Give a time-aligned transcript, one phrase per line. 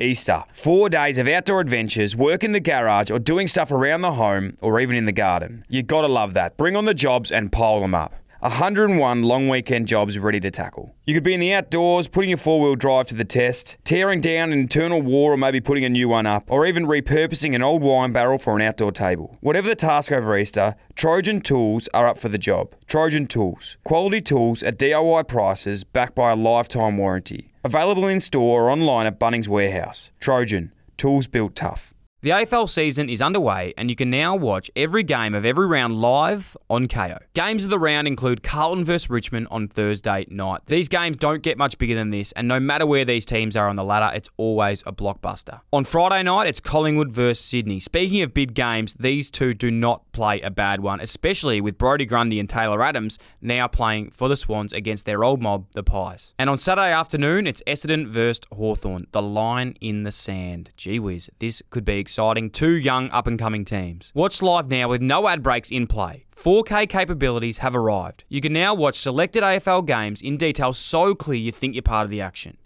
[0.00, 0.44] Easter.
[0.52, 4.56] Four days of outdoor adventures, work in the garage, or doing stuff around the home,
[4.62, 5.64] or even in the garden.
[5.68, 6.56] You gotta love that.
[6.56, 8.14] Bring on the jobs and pile them up.
[8.40, 10.94] 101 long weekend jobs ready to tackle.
[11.06, 14.20] You could be in the outdoors, putting your four wheel drive to the test, tearing
[14.20, 17.62] down an internal wall or maybe putting a new one up, or even repurposing an
[17.62, 19.36] old wine barrel for an outdoor table.
[19.40, 22.74] Whatever the task over Easter, Trojan Tools are up for the job.
[22.86, 23.76] Trojan Tools.
[23.82, 27.52] Quality tools at DIY prices backed by a lifetime warranty.
[27.64, 30.12] Available in store or online at Bunnings Warehouse.
[30.20, 30.72] Trojan.
[30.96, 31.92] Tools built tough.
[32.20, 36.00] The AFL season is underway, and you can now watch every game of every round
[36.00, 37.18] live on KO.
[37.32, 40.62] Games of the round include Carlton vs Richmond on Thursday night.
[40.66, 43.68] These games don't get much bigger than this, and no matter where these teams are
[43.68, 45.60] on the ladder, it's always a blockbuster.
[45.72, 47.78] On Friday night, it's Collingwood vs Sydney.
[47.78, 52.04] Speaking of big games, these two do not play a bad one, especially with Brodie
[52.04, 56.34] Grundy and Taylor Adams now playing for the Swans against their old mob, the Pies.
[56.36, 59.06] And on Saturday afternoon, it's Essendon vs Hawthorn.
[59.12, 60.70] The line in the sand.
[60.76, 62.48] Gee whiz, this could be exciting.
[62.48, 64.12] Two young up and coming teams.
[64.14, 66.24] Watch live now with no ad breaks in play.
[66.34, 68.24] 4K capabilities have arrived.
[68.30, 72.04] You can now watch selected AFL games in detail so clear you think you're part
[72.04, 72.56] of the action.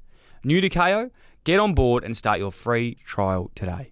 [0.45, 1.11] New to KO?
[1.43, 3.91] Get on board and start your free trial today.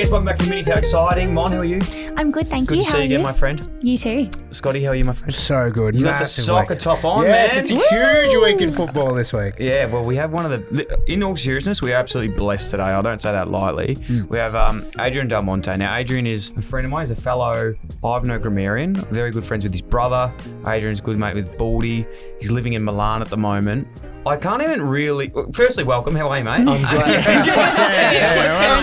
[0.00, 1.34] Yes, welcome back to Mini How Exciting.
[1.34, 1.78] Mon, how are you?
[2.16, 2.76] I'm good, thank you.
[2.76, 2.84] Good you.
[2.84, 3.26] to How see are you again, you?
[3.26, 3.70] my friend.
[3.82, 4.30] You too.
[4.50, 5.34] Scotty, how are you, my friend?
[5.34, 5.94] So good.
[5.94, 6.78] You got the Massive soccer week.
[6.78, 7.60] top on, yes, man.
[7.60, 9.56] it's a huge week in football this week.
[9.58, 11.02] Yeah, well, we have one of the.
[11.06, 12.84] In all seriousness, we are absolutely blessed today.
[12.84, 13.98] I don't say that lightly.
[14.30, 15.76] We have um, Adrian Del Monte.
[15.76, 17.06] Now, Adrian is a friend of mine.
[17.06, 18.94] He's a fellow Ivanhoe grammarian.
[18.94, 20.32] Very good friends with his brother.
[20.66, 22.06] Adrian's good mate with Baldy.
[22.40, 23.86] He's living in Milan at the moment.
[24.30, 25.32] I can't even really.
[25.52, 26.14] Firstly, welcome.
[26.14, 26.52] How are you, mate?
[26.52, 26.78] I'm great.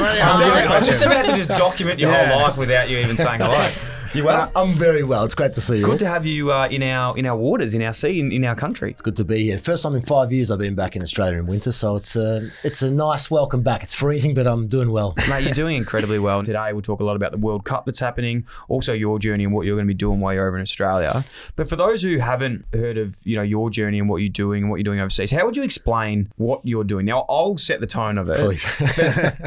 [0.04, 2.28] I was just about to just document your Yeah.
[2.28, 3.72] whole life without you even saying hello.
[4.18, 4.52] You well?
[4.56, 5.26] Uh, I'm very well.
[5.26, 5.86] It's great to see you.
[5.86, 8.44] Good to have you uh, in our in our waters, in our sea, in, in
[8.46, 8.90] our country.
[8.90, 9.60] It's good to be here.
[9.60, 12.50] First time in five years I've been back in Australia in winter, so it's a
[12.64, 13.84] it's a nice welcome back.
[13.84, 15.14] It's freezing, but I'm doing well.
[15.30, 16.42] Mate, you're doing incredibly well.
[16.42, 19.54] Today we'll talk a lot about the World Cup that's happening, also your journey and
[19.54, 21.24] what you're going to be doing while you're over in Australia.
[21.56, 24.64] But for those who haven't heard of you know your journey and what you're doing
[24.64, 27.06] and what you're doing overseas, how would you explain what you're doing?
[27.06, 28.38] Now I'll set the tone of it.
[28.38, 28.66] Please.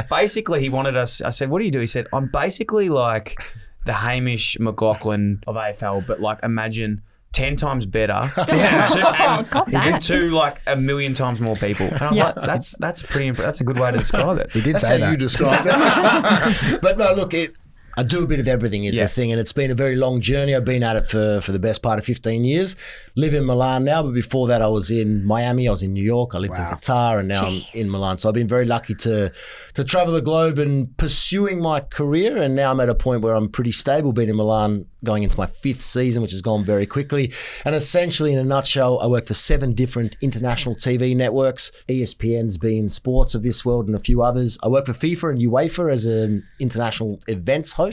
[0.09, 1.21] Basically, he wanted us.
[1.23, 3.37] I said, "What do you do?" He said, "I'm basically like
[3.87, 7.03] the Hamish McLachlan of AFL, but like imagine."
[7.33, 8.87] Ten times better, yeah.
[8.87, 9.87] to, got that.
[9.87, 11.87] and to like a million times more people.
[11.87, 13.29] And I was like, "That's that's pretty.
[13.29, 15.13] Imp- that's a good way to describe it." He did That's say how that.
[15.13, 16.81] you described it.
[16.83, 17.57] but no, look, it,
[17.97, 19.05] I do a bit of everything is Yeah.
[19.05, 20.55] the thing, and it's been a very long journey.
[20.55, 22.77] I've been at it for, for the best part of 15 years.
[23.17, 26.03] Live in Milan now, but before that, I was in Miami, I was in New
[26.05, 28.19] York, I lived in Qatar, and now I'm in Milan.
[28.19, 29.33] So I've been very lucky to
[29.75, 32.37] to travel the globe and pursuing my career.
[32.37, 34.13] And now I'm at a point where I'm pretty stable.
[34.13, 37.33] Been in Milan going into my fifth season, which has gone very quickly.
[37.65, 41.71] And essentially, in a nutshell, I work for seven different international TV networks.
[41.89, 44.59] ESPN's beIN Sports of this world and a few others.
[44.63, 47.90] I work for FIFA and UEFA as an international events host,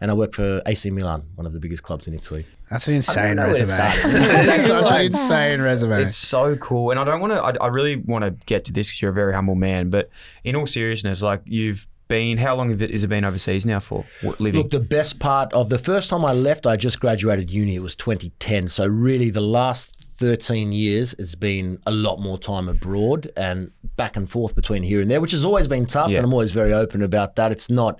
[0.00, 2.46] and I work for AC Milan, one of the biggest clubs in Italy.
[2.70, 3.76] That's an insane know where to resume.
[4.54, 6.02] It's such an insane resume.
[6.02, 7.40] It's so cool, and I don't want to.
[7.40, 9.90] I, I really want to get to this because you're a very humble man.
[9.90, 10.10] But
[10.42, 14.54] in all seriousness, like you've been, how long has it been overseas now for living?
[14.54, 17.74] Look, the best part of the first time I left, I just graduated uni.
[17.76, 18.68] It was 2010.
[18.68, 24.16] So really, the last 13 years, it's been a lot more time abroad and back
[24.16, 26.10] and forth between here and there, which has always been tough.
[26.10, 26.18] Yeah.
[26.18, 27.52] And I'm always very open about that.
[27.52, 27.98] It's not.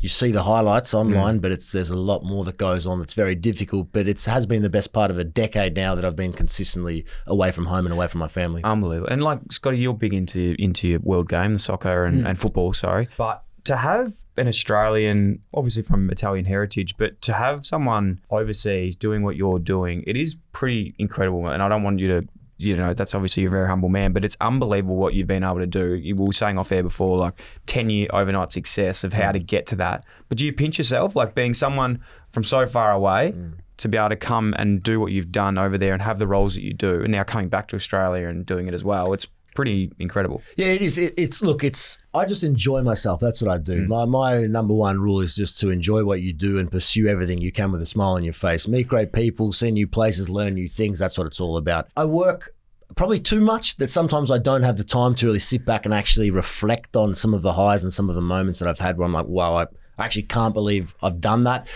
[0.00, 1.42] You see the highlights online, mm.
[1.42, 3.88] but it's there's a lot more that goes on that's very difficult.
[3.92, 7.04] But it has been the best part of a decade now that I've been consistently
[7.26, 8.62] away from home and away from my family.
[8.64, 9.10] Unbelievable.
[9.10, 12.28] And like Scotty, you're big into into your world game, the soccer and, mm.
[12.28, 12.72] and football.
[12.72, 18.96] Sorry, but to have an Australian, obviously from Italian heritage, but to have someone overseas
[18.96, 21.46] doing what you're doing, it is pretty incredible.
[21.48, 22.28] And I don't want you to.
[22.60, 25.60] You know, that's obviously a very humble man, but it's unbelievable what you've been able
[25.60, 25.94] to do.
[25.94, 29.32] You were saying off air before, like 10 year overnight success of how mm.
[29.32, 30.04] to get to that.
[30.28, 33.54] But do you pinch yourself, like being someone from so far away, mm.
[33.78, 36.26] to be able to come and do what you've done over there and have the
[36.26, 39.14] roles that you do, and now coming back to Australia and doing it as well?
[39.14, 40.42] It's pretty incredible.
[40.56, 40.98] Yeah, it is.
[40.98, 41.64] It, it's look.
[41.64, 43.20] It's I just enjoy myself.
[43.20, 43.64] That's what I Mm.
[43.64, 43.86] do.
[43.88, 47.38] My my number one rule is just to enjoy what you do and pursue everything
[47.40, 48.66] you can with a smile on your face.
[48.68, 50.98] Meet great people, see new places, learn new things.
[50.98, 51.88] That's what it's all about.
[51.96, 52.52] I work
[52.96, 55.94] probably too much that sometimes I don't have the time to really sit back and
[55.94, 58.98] actually reflect on some of the highs and some of the moments that I've had
[58.98, 59.66] where I'm like, wow, I
[59.98, 61.68] actually can't believe I've done that.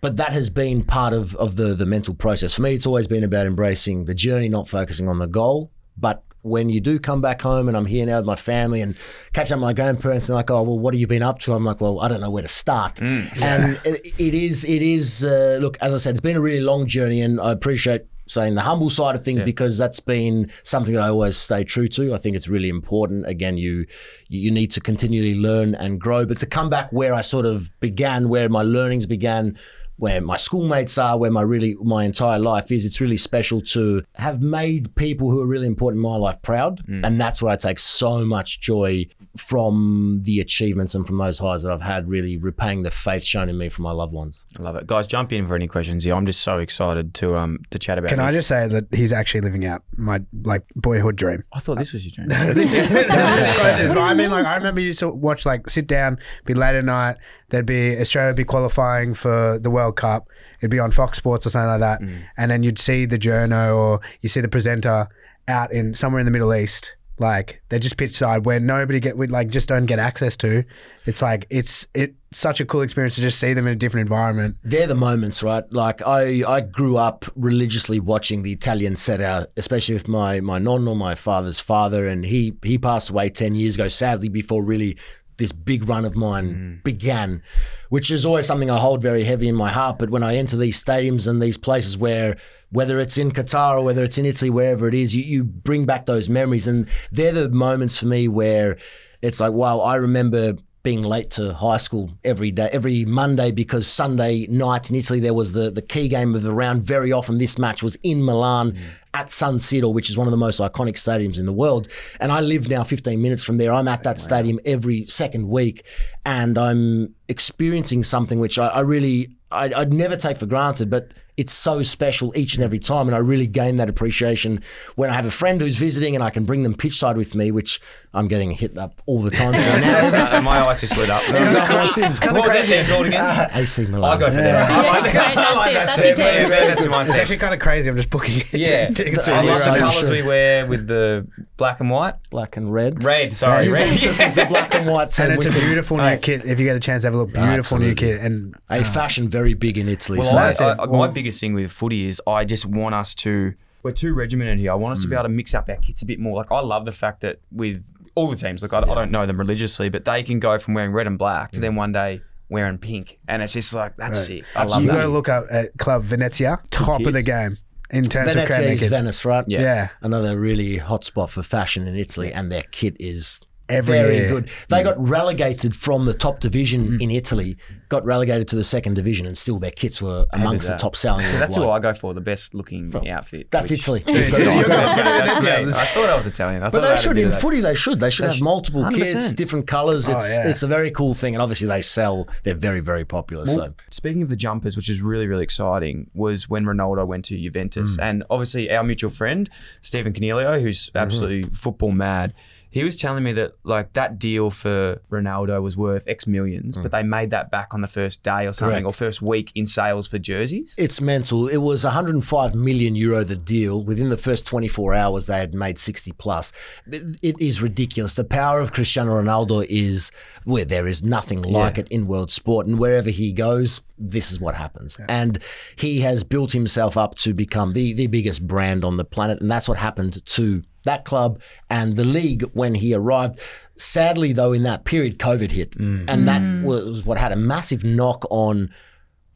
[0.00, 2.54] But that has been part of, of the, the mental process.
[2.54, 5.70] For me, it's always been about embracing the journey, not focusing on the goal.
[5.96, 8.96] But when you do come back home and I'm here now with my family and
[9.32, 11.54] catch up with my grandparents, they're like, "Oh, well, what have you been up to?"
[11.54, 15.24] I'm like, "Well, I don't know where to start." And it, it is, it is.
[15.24, 18.54] Uh, look, as I said, it's been a really long journey, and I appreciate saying
[18.54, 22.14] the humble side of things because that's been something that I always stay true to.
[22.14, 23.26] I think it's really important.
[23.26, 23.86] Again, you
[24.28, 27.70] you need to continually learn and grow, but to come back where I sort of
[27.80, 29.58] began, where my learnings began
[29.96, 32.84] where my schoolmates are, where my really my entire life is.
[32.84, 36.82] It's really special to have made people who are really important in my life proud,
[36.88, 39.06] and that's where I take so much joy
[39.36, 42.08] from the achievements and from those highs that I've had.
[42.08, 44.46] Really repaying the faith shown in me from my loved ones.
[44.58, 45.06] I love it, guys.
[45.06, 46.04] Jump in for any questions.
[46.04, 48.08] Yeah, I'm just so excited to um to chat about.
[48.08, 48.28] Can this.
[48.28, 51.44] I just say that he's actually living out my like boyhood dream.
[51.52, 52.28] I thought this was your dream.
[52.54, 53.92] this is this is as close as.
[53.92, 56.76] But I mean, like I remember you used to watch like sit down, be late
[56.76, 57.16] at night.
[57.50, 60.26] There'd be Australia would be qualifying for the World Cup.
[60.60, 62.22] It'd be on Fox Sports or something like that, mm.
[62.36, 65.08] and then you'd see the journo or you see the presenter
[65.48, 66.94] out in somewhere in the Middle East.
[67.18, 70.64] Like they're just pitch side where nobody get we like just don't get access to.
[71.06, 74.06] It's like it's it's such a cool experience to just see them in a different
[74.06, 74.56] environment.
[74.64, 75.62] They're the moments, right?
[75.72, 80.58] Like I, I grew up religiously watching the Italian set out, especially with my my
[80.58, 84.64] non or my father's father, and he he passed away ten years ago, sadly, before
[84.64, 84.96] really
[85.42, 86.84] this big run of mine mm.
[86.84, 87.42] began,
[87.90, 89.98] which is always something I hold very heavy in my heart.
[89.98, 92.36] But when I enter these stadiums and these places where
[92.70, 95.84] whether it's in Qatar or whether it's in Italy, wherever it is, you, you bring
[95.84, 96.66] back those memories.
[96.66, 98.78] And they're the moments for me where
[99.20, 103.86] it's like, wow, I remember being late to high school every day, every Monday, because
[103.86, 106.82] Sunday night in Italy there was the, the key game of the round.
[106.82, 108.80] Very often this match was in Milan mm.
[109.14, 111.88] At San Siro, which is one of the most iconic stadiums in the world.
[112.20, 113.72] And I live now 15 minutes from there.
[113.72, 115.84] I'm at that stadium every second week,
[116.24, 121.12] and I'm experiencing something which I, I really I, I'd never take for granted, but
[121.36, 124.62] it's so special each and every time, and I really gain that appreciation
[124.96, 127.34] when I have a friend who's visiting and I can bring them pitch side with
[127.34, 127.80] me, which
[128.12, 129.52] I'm getting hit up all the time
[130.30, 131.22] for my eyes just lit up.
[131.26, 132.76] It's kind what of was that crazy.
[132.76, 133.50] team called again?
[133.54, 134.12] AC Milan.
[134.12, 134.70] I'll go for them.
[134.70, 135.38] I like great, that.
[135.38, 136.24] I like that's that it, team.
[136.24, 136.50] that's your team.
[136.50, 137.20] Yeah, that's my It's team.
[137.20, 137.88] actually kind of crazy.
[137.90, 138.42] I'm just booking.
[138.52, 139.64] Yeah, tickets I love it.
[139.72, 141.26] the colours we wear with the
[141.56, 142.14] black and white.
[142.30, 143.02] black and red.
[143.02, 143.88] Red, sorry, red.
[143.98, 145.30] Juventus is the black and white team.
[145.30, 146.44] And it's a beautiful new kit.
[146.44, 148.20] If you get a chance have a look, beautiful new kit.
[148.20, 150.18] And a uh, fashion very big in Italy.
[150.18, 153.14] Well, I, said, I, my well- biggest thing with footy is I just want us
[153.16, 153.54] to.
[153.82, 154.72] We're too regimented here.
[154.72, 155.02] I want us Mm.
[155.02, 156.36] to be able to mix up our kits a bit more.
[156.36, 157.84] Like I love the fact that with
[158.14, 160.74] all the teams, like I, I don't know them religiously, but they can go from
[160.74, 164.26] wearing red and black to then one day wearing pink, and it's just like that's
[164.26, 164.44] sick.
[164.54, 164.94] I love you that.
[164.94, 167.58] got to look up at Club Venezia, top of the game
[167.90, 168.92] in terms of Venezia crowd is kits.
[168.94, 169.44] Venice, right?
[169.48, 169.60] Yeah.
[169.62, 174.16] Yeah, Another really hot spot for fashion in Italy, and their kit is Every very
[174.16, 174.28] year.
[174.28, 174.50] good.
[174.68, 177.02] They got relegated from the top division mm.
[177.02, 177.56] in Italy,
[177.88, 181.26] got relegated to the second division, and still their kits were amongst the top selling.
[181.26, 181.68] So that's who.
[181.68, 183.50] I go for, the best looking outfit.
[183.50, 184.02] That's which- Italy.
[184.12, 184.66] That's, You're right.
[184.66, 185.24] going That's for right.
[185.24, 185.66] That's Venezia.
[185.66, 185.72] me.
[185.72, 186.62] I thought I was Italian.
[186.62, 187.60] I But thought I they should in of footy.
[187.60, 188.00] They should.
[188.00, 188.94] They should have multiple 100%.
[188.94, 190.08] kits, different colours.
[190.08, 190.48] Oh, it's yeah.
[190.48, 192.28] it's a very cool thing, and obviously they sell.
[192.42, 193.46] They're very very popular.
[193.46, 197.36] so Speaking of the jumpers, which is really, really exciting, was when Ronaldo went to
[197.38, 197.96] Juventus.
[197.96, 198.02] Mm.
[198.02, 199.48] And obviously, our mutual friend,
[199.80, 200.98] Stephen Canelio, who's mm-hmm.
[200.98, 202.34] absolutely football mad,
[202.72, 206.86] he was telling me that like that deal for Ronaldo was worth X millions, but
[206.86, 206.90] mm.
[206.90, 208.86] they made that back on the first day or something, Correct.
[208.86, 210.74] or first week in sales for jerseys.
[210.78, 211.48] It's mental.
[211.48, 213.84] It was 105 million euro the deal.
[213.84, 216.50] Within the first 24 hours, they had made 60 plus.
[216.86, 218.14] It it is ridiculous.
[218.14, 220.10] The power of Cristiano Ronaldo is
[220.44, 224.40] where there is nothing like it in world sport, and wherever he goes, this is
[224.40, 224.98] what happens.
[225.10, 225.42] And
[225.76, 229.50] he has built himself up to become the the biggest brand on the planet, and
[229.50, 233.40] that's what happened to that club and the league when he arrived.
[233.76, 236.04] Sadly, though, in that period, COVID hit, mm.
[236.08, 236.64] and that mm.
[236.64, 238.70] was what had a massive knock on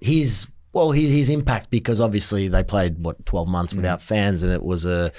[0.00, 3.76] his well his, his impact because obviously they played what 12 months mm.
[3.76, 5.10] without fans and it was a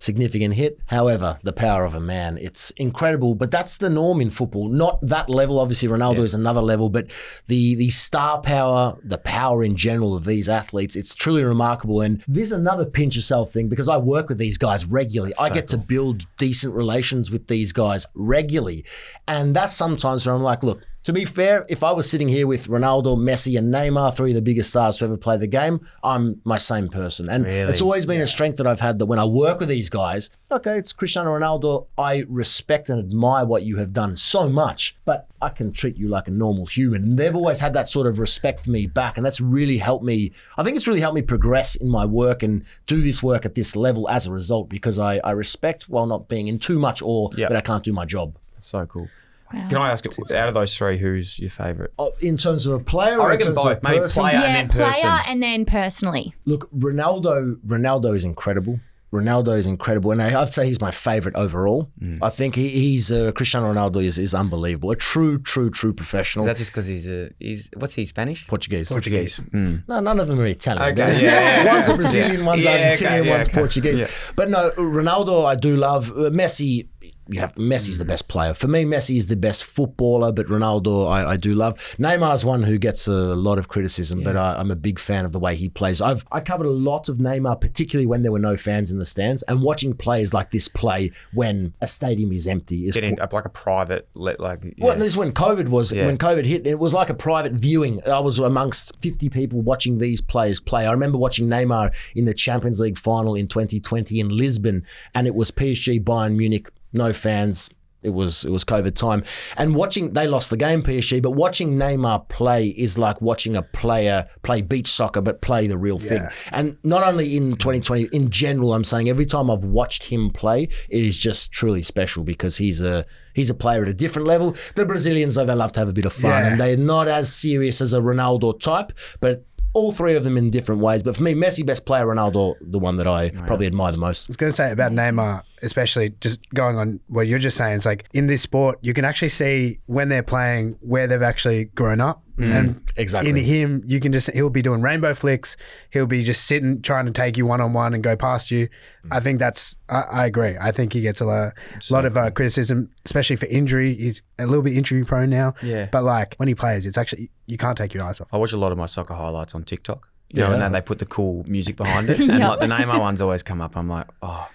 [0.00, 0.80] significant hit.
[0.86, 3.34] However the power of a man it's incredible.
[3.34, 4.68] But that's the norm in football.
[4.68, 5.58] Not that level.
[5.58, 7.10] Obviously ronaldo is another level but
[7.46, 12.00] the the star power the power in general of these athletes it's truly remarkable.
[12.00, 15.34] And there's another pinch yourself thing because i work with these guys regularly.
[15.38, 18.84] I get to build decent relations with these guys regularly.
[19.28, 22.46] And that's sometimes where i'm like look to be fair, if I was sitting here
[22.46, 25.80] with Ronaldo, Messi, and Neymar, three of the biggest stars to ever play the game,
[26.04, 27.28] I'm my same person.
[27.28, 27.72] And Really?
[27.72, 30.28] it's always been a strength that I've had that when I work with these guys,
[30.50, 31.86] okay, it's Cristiano Ronaldo.
[31.96, 36.08] I respect and admire what you have done so much, but I can treat you
[36.08, 37.02] like a normal human.
[37.02, 39.16] And they've always had that sort of respect for me back.
[39.16, 40.32] And that's really helped me.
[40.58, 43.54] I think it's really helped me progress in my work and do this work at
[43.54, 47.00] this level as a result because I, I respect while not being in too much
[47.00, 47.48] awe Yeah.
[47.48, 48.36] that I can't do my job.
[48.60, 49.08] So cool.
[49.52, 49.68] Wow.
[49.68, 51.90] Can I ask, it out of those three, who's your favourite?
[51.98, 53.82] Oh, In terms of a player, I or in reckon terms both.
[53.82, 54.22] Maybe person?
[54.22, 54.34] player.
[54.36, 55.00] and yeah, then person.
[55.02, 56.34] player and then personally.
[56.44, 57.56] Look, Ronaldo.
[57.66, 58.80] Ronaldo is incredible.
[59.12, 61.90] Ronaldo is incredible, and I- I'd say he's my favorite overall.
[62.00, 62.20] Mm.
[62.22, 64.92] I think he, he's uh, Cristiano Ronaldo is, is unbelievable.
[64.92, 66.44] A true, true, true professional.
[66.44, 68.46] Is that just because he's a he's what's he Spanish?
[68.46, 68.88] Portuguese.
[68.88, 69.40] Portuguese.
[69.52, 70.84] No, none of them are Italian.
[70.84, 71.20] Okay, guys.
[71.24, 71.96] yeah, yeah, one's a yeah.
[71.96, 73.58] Brazilian, one's Yeah, okay, Argentinian, yeah, one's okay.
[73.58, 74.00] Portuguese.
[74.00, 74.08] Yeah.
[74.36, 76.10] But no, Ronaldo, I do love.
[76.10, 76.86] Uh, Messi,
[77.28, 78.08] you have Messi's the hmm.
[78.08, 78.84] best player for me.
[78.84, 81.78] Messi is the best footballer, but Ronaldo, I, I do love.
[81.98, 85.32] Neymar's one who gets a lot of criticism, but I, I'm a big fan of
[85.32, 86.00] the way he plays.
[86.00, 89.04] I've I covered a lot of Neymar, particularly when there were no fans in the
[89.04, 93.32] stands, and watching players like this play when a stadium is empty is Getting up
[93.32, 94.72] like a private let like yeah.
[94.78, 96.06] well, this is when COVID was Yeah.
[96.06, 96.66] when COVID hit.
[96.66, 98.00] It was like a private viewing.
[98.08, 100.86] I was amongst fifty people watching these players play.
[100.86, 105.34] I remember watching Neymar in the Champions League final in 2020 in Lisbon, and it
[105.34, 107.70] was PSG Bayern Munich, no fans.
[108.02, 109.24] It was it was COVID time,
[109.58, 113.62] and watching they lost the game PSG, but watching Neymar play is like watching a
[113.62, 116.26] player play beach soccer, but play the real thing.
[116.50, 120.68] And not only in 2020, in general, I'm saying every time I've watched him play,
[120.88, 123.04] it is just truly special because he's a
[123.34, 124.56] he's a player at a different level.
[124.76, 126.52] The Brazilians, though, they love to have a bit of fun, Yeah.
[126.52, 129.44] and they're not as serious as a Ronaldo type, but.
[129.72, 132.78] All three of them in different ways, but for me, Messi best player, Ronaldo the
[132.78, 134.28] one that I oh, probably admire the most.
[134.28, 137.76] I was going to say about Neymar, especially just going on what you're just saying.
[137.76, 141.66] It's like in this sport, you can actually see when they're playing where they've actually
[141.66, 142.22] grown up.
[142.42, 143.30] And exactly.
[143.30, 145.56] in him, you can just, he'll be doing rainbow flicks.
[145.90, 148.68] He'll be just sitting, trying to take you one on one and go past you.
[149.10, 150.56] I think that's, I, I agree.
[150.60, 151.52] I think he gets a lot,
[151.90, 153.94] lot of uh, criticism, especially for injury.
[153.94, 155.54] He's a little bit injury prone now.
[155.62, 155.88] Yeah.
[155.90, 158.28] But like when he plays, it's actually, you can't take your eyes off.
[158.32, 160.06] I watch a lot of my soccer highlights on TikTok.
[160.32, 162.50] You know, and then they put the cool music behind it, and Yeah.
[162.50, 163.76] like the Neymar ones always come up.
[163.76, 164.48] I'm like, oh,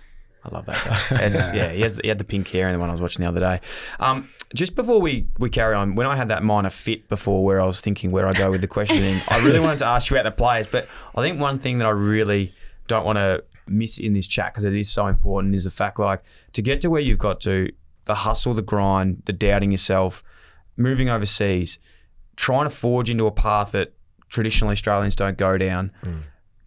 [0.45, 1.17] I love that guy.
[1.53, 3.29] Yeah, he has he had the pink hair in the one I was watching the
[3.29, 3.61] other day.
[3.99, 7.59] Um, just before we, we carry on, when I had that minor fit before, where
[7.59, 10.17] I was thinking where I go with the questioning, I really wanted to ask you
[10.17, 12.53] about the players, but I think one thing that I really
[12.87, 15.97] don't want to miss in this chat because it is so important is the fact
[15.97, 16.23] like
[16.53, 17.71] to get to where you've got to,
[18.05, 20.23] the hustle, the grind, the doubting yourself,
[20.77, 21.79] moving overseas,
[22.35, 23.93] trying to forge into a path that
[24.29, 25.91] traditionally Australians don't go down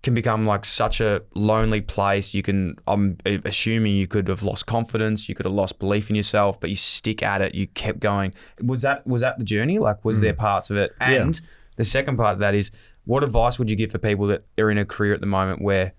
[0.03, 2.33] can become like such a lonely place.
[2.33, 6.17] You can, I'm assuming you could have lost confidence, you could have lost belief in
[6.17, 8.33] yourself, but you stick at it, you kept going.
[8.63, 9.79] Was that was that the journey?
[9.79, 10.39] Like, was there mm.
[10.39, 10.93] parts of it?
[11.01, 11.41] And
[11.77, 12.71] the second part of that is,
[13.07, 15.63] what advice would you give for people that are in a career at the moment
[15.63, 15.95] where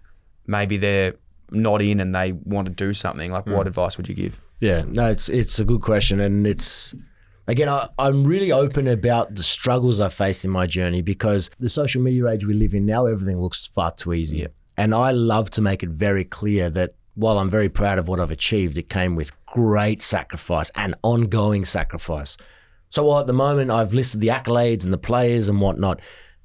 [0.48, 1.16] maybe they're
[1.52, 3.32] not in and they want to do something?
[3.32, 3.68] Like, what mm.
[3.68, 4.40] advice would you give?
[4.62, 6.96] Yeah, no, it's it's a good question, and it's
[7.50, 11.70] again, I, I'm really open about the struggles I faced in my journey because the
[11.70, 15.50] social media age we live in now, everything looks far too easy, and I love
[15.52, 18.88] to make it very clear that while I'm very proud of what I've achieved, it
[18.88, 22.38] came with great sacrifice and ongoing sacrifice.
[22.88, 26.00] So while at the moment I've listed the accolades and the players and whatnot,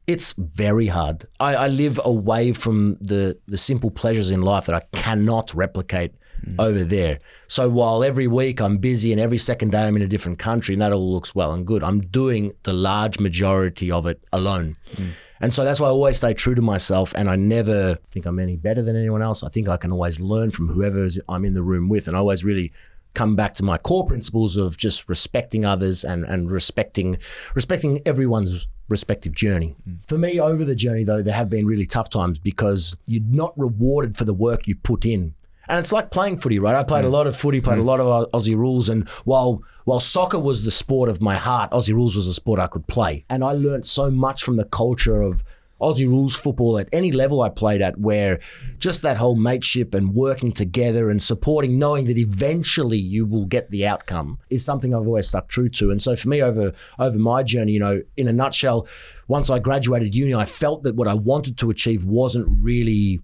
[0.07, 1.27] it's very hard.
[1.39, 6.15] I, I live away from the the simple pleasures in life that I cannot replicate
[6.45, 6.57] Mm.
[6.59, 7.19] over there.
[7.49, 10.75] So while every week I'm busy and every second day I'm in a different country
[10.75, 14.77] and that all looks well and good, I'm doing the large majority of it alone.
[14.97, 15.13] Mm.
[15.41, 18.39] And so that's why I always stay true to myself and I never think I'm
[18.39, 19.43] any better than anyone else.
[19.43, 22.21] I think I can always learn from whoever I'm in the room with and I
[22.21, 22.73] always really
[23.15, 27.17] come back to my core principles of just respecting others and, and respecting
[27.55, 29.75] respecting everyone's respective journey.
[29.89, 30.07] Mm.
[30.07, 33.59] For me, over the journey though, there have been really tough times because you're not
[33.59, 35.35] rewarded for the work you put in.
[35.69, 36.75] And it's like playing footy, right?
[36.75, 37.13] I played a mm.
[37.13, 37.87] lot of footy, played a mm.
[37.87, 41.95] lot of Aussie rules, and while while soccer was the sport of my heart, Aussie
[41.95, 43.25] rules was a sport I could play.
[43.29, 45.45] And I learnt so much from the culture of
[45.81, 48.41] Aussie rules football at any level I played at, where
[48.79, 53.71] just that whole mateship and working together and supporting, knowing that eventually you will get
[53.71, 55.91] the outcome, is something I've always stuck true to.
[55.91, 58.89] And so for me, over over my journey, you know, in a nutshell,
[59.29, 63.21] once I graduated uni, I felt that what I wanted to achieve wasn't really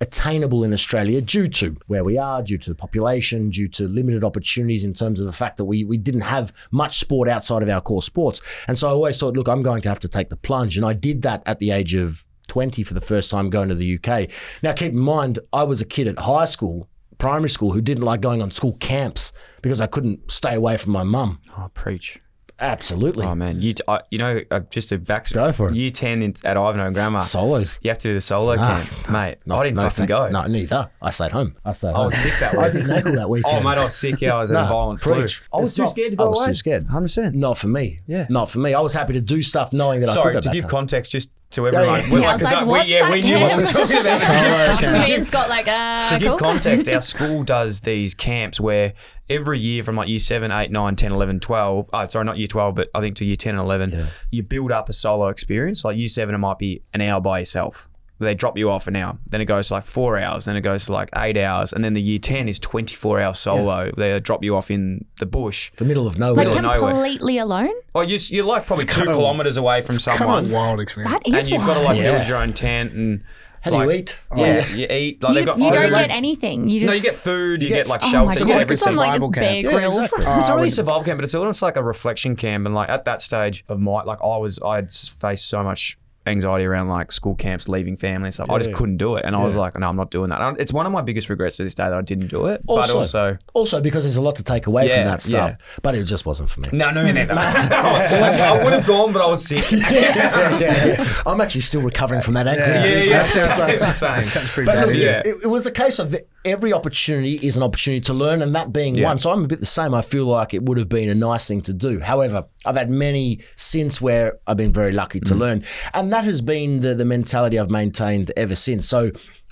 [0.00, 4.24] attainable in Australia due to where we are, due to the population, due to limited
[4.24, 7.68] opportunities in terms of the fact that we, we didn't have much sport outside of
[7.68, 8.40] our core sports.
[8.66, 10.76] And so I always thought, look, I'm going to have to take the plunge.
[10.76, 13.74] And I did that at the age of 20 for the first time going to
[13.74, 14.30] the UK.
[14.62, 18.04] Now, keep in mind, I was a kid at high school, primary school, who didn't
[18.04, 19.32] like going on school camps
[19.62, 21.40] because I couldn't stay away from my mum.
[21.56, 22.20] Oh, preach.
[22.60, 23.26] Absolutely.
[23.26, 25.74] Oh man, you I, you know uh, just a back Go for it.
[25.74, 27.20] Year ten in, at Ivanhoe and Grammar.
[27.20, 27.80] Solos.
[27.82, 29.38] You have to do the solo camp, mate.
[29.44, 30.28] No, I didn't no, fucking go.
[30.28, 30.90] No, neither.
[31.02, 31.56] I stayed home.
[31.64, 32.06] I stayed I home.
[32.06, 32.60] was sick that week.
[32.60, 32.72] I week.
[32.74, 33.54] did nackle that weekend.
[33.56, 34.20] Oh mate, I was sick.
[34.20, 35.14] Yeah, I was in a No, violent flu.
[35.14, 36.46] I was It's too not- scared to go I was away.
[36.48, 36.86] too scared.
[36.86, 37.34] Hundred percent.
[37.34, 37.98] Not for me.
[38.06, 38.26] Yeah.
[38.30, 38.72] Not for me.
[38.72, 40.70] I was happy to do stuff knowing that I Sorry could to go give back
[40.70, 40.78] home.
[40.78, 42.00] context just to everyone.
[42.00, 42.10] yeah.
[42.12, 43.62] We're Yeah, I was 'cause like, we, what's yeah, we knew what camp?
[43.62, 44.20] we're talking about.
[44.84, 45.12] Oh, okay.
[45.12, 46.38] Ian's got like uh, to give cool.
[46.38, 48.92] context, our school does these camps where
[49.30, 52.46] every year from like year 7, 8, 9, 10, 11, 12, oh, sorry, not year
[52.46, 55.84] 12, but I think to year 10 and 11, you build up a solo experience.
[55.84, 57.88] Like year 7, it might be an hour by yourself.
[58.20, 59.18] They drop you off an hour.
[59.26, 60.44] Then it goes to like four hours.
[60.44, 61.72] Then it goes to like eight hours.
[61.72, 63.90] And then the year 10 is 24 hour solo.
[63.96, 65.72] They drop you off in the bush.
[65.76, 66.44] The middle of nowhere.
[66.46, 66.92] Like Middle nowhere.
[66.92, 67.72] completely alone?
[67.94, 70.44] Or you, you're like probably two kinda- kilometers away from Kind someone.
[70.44, 71.12] of a wild experience.
[71.12, 72.16] That is and you've got to like Yeah.
[72.16, 73.24] build your own tent and
[73.62, 74.18] How do you eat?
[74.36, 75.22] Yeah, oh, you eat.
[75.22, 75.80] Like you they've got you food.
[75.80, 76.68] don't get anything.
[76.68, 77.62] You just no, you get food.
[77.62, 78.38] You, You get, get- like Oh my shelter.
[78.40, 78.40] god!
[78.40, 79.62] you get like a It's on like survival camp.
[79.64, 79.96] Yeah, Grylls.
[79.98, 80.18] exactly.
[80.18, 82.66] it's Oh, not really a um, survival camp, but it's almost like a reflection camp.
[82.66, 85.98] And like at that stage of my like, I was I had faced so much
[86.26, 88.50] anxiety around like school camps, leaving family and stuff.
[88.50, 90.56] I just couldn't do it, and I was like, no, I'm not doing that.
[90.58, 92.62] It's one of my biggest regrets to this day that I didn't do it.
[92.64, 95.50] but also, also because there's a lot to take away Yeah, from that stuff.
[95.50, 95.56] yeah.
[95.82, 96.68] But it just wasn't for me.
[96.72, 97.34] no, no, no, no.
[97.38, 99.70] I would have gone, but I was sick.
[99.72, 101.22] yeah, yeah, yeah, yeah.
[101.26, 102.84] I'm actually still recovering from that ankle Yeah.
[102.84, 103.08] injury.
[103.10, 103.40] yeah, from
[103.80, 103.92] that.
[103.94, 104.44] same, same.
[104.44, 105.22] Sounds But look, Yeah.
[105.24, 108.54] it, it was a case of the, every opportunity is an opportunity to learn, and
[108.54, 109.08] that being Yeah.
[109.08, 109.18] one.
[109.18, 109.94] So I'm a bit the same.
[109.94, 112.00] I feel like it would have been a nice thing to do.
[112.00, 115.28] However, I've had many since where I've been very lucky Mm.
[115.28, 118.86] to learn, and that has been the, the mentality I've maintained ever since.
[118.88, 119.10] So.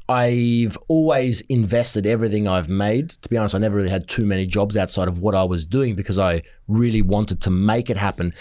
[0.09, 3.11] I've always invested everything I've made.
[3.23, 5.65] To be honest, I never really had too many jobs outside of what I was
[5.65, 8.35] doing because I really wanted to make it happen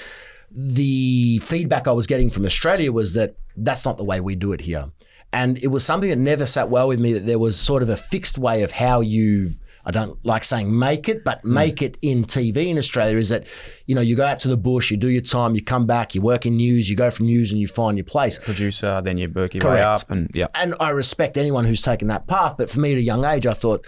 [0.53, 4.51] the feedback I was getting from Australia was that that's not the way we do
[4.51, 4.86] it here.
[5.34, 7.90] And it was something that never sat well with me that there was sort of
[7.90, 11.98] a fixed way of how you, I don't like saying make it, but make it
[12.02, 13.48] in TV in Australia is that,
[13.86, 16.14] you know, you go out to the bush, you do your time, you come back,
[16.16, 18.40] you work in news, you go from news and you find your place.
[18.40, 20.48] Producer, then you work your way up, and yeah.
[20.54, 22.56] And I respect anyone who's taken that path.
[22.58, 23.88] But for me at a young age, I thought,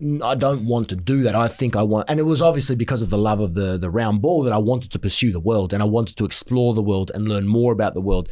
[0.00, 1.34] "Mm, I don't want to do that.
[1.34, 3.90] I think I want, and it was obviously because of the love of the the
[3.90, 6.82] round ball that I wanted to pursue the world and I wanted to explore the
[6.82, 8.28] world and learn more about the world.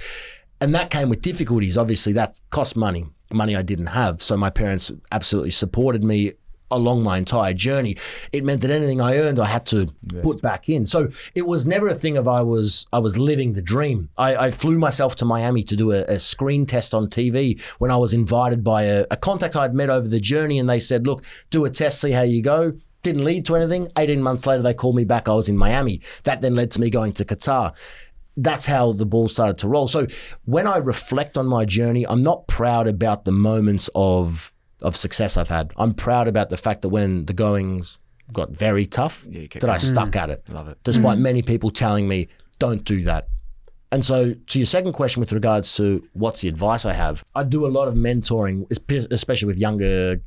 [0.60, 1.78] And that came with difficulties.
[1.78, 4.22] Obviously, that cost money, money I didn't have.
[4.22, 6.32] So my parents absolutely supported me
[6.70, 7.96] along my entire journey.
[8.32, 10.86] It meant that anything I earned, I had to put back in.
[10.86, 14.08] So it was never a thing of I was I was living the dream.
[14.16, 17.90] I, I flew myself to Miami to do a, a screen test on TV when
[17.90, 21.06] I was invited by a, a contact I'd met over the journey, and they said,
[21.06, 23.90] "Look, do a test, see how you go." Didn't lead to anything.
[23.96, 25.26] 18 months later, they called me back.
[25.26, 26.02] I was in Miami.
[26.24, 27.74] That then led to me going to Qatar
[28.36, 29.88] that's how the ball started to roll.
[29.88, 30.06] So
[30.44, 35.36] when I reflect on my journey, I'm not proud about the moments of of success
[35.36, 35.72] I've had.
[35.76, 37.98] I'm proud about the fact that when the goings
[38.32, 40.48] got very tough, you kept that I stuck at it.
[40.48, 40.78] Love it.
[40.84, 41.22] Despite mm.
[41.22, 43.28] many people telling me, don't do that.
[43.92, 47.42] And so, to your second question with regards to what's the advice I have, I
[47.42, 48.66] do a lot of mentoring,
[49.10, 50.20] especially with younger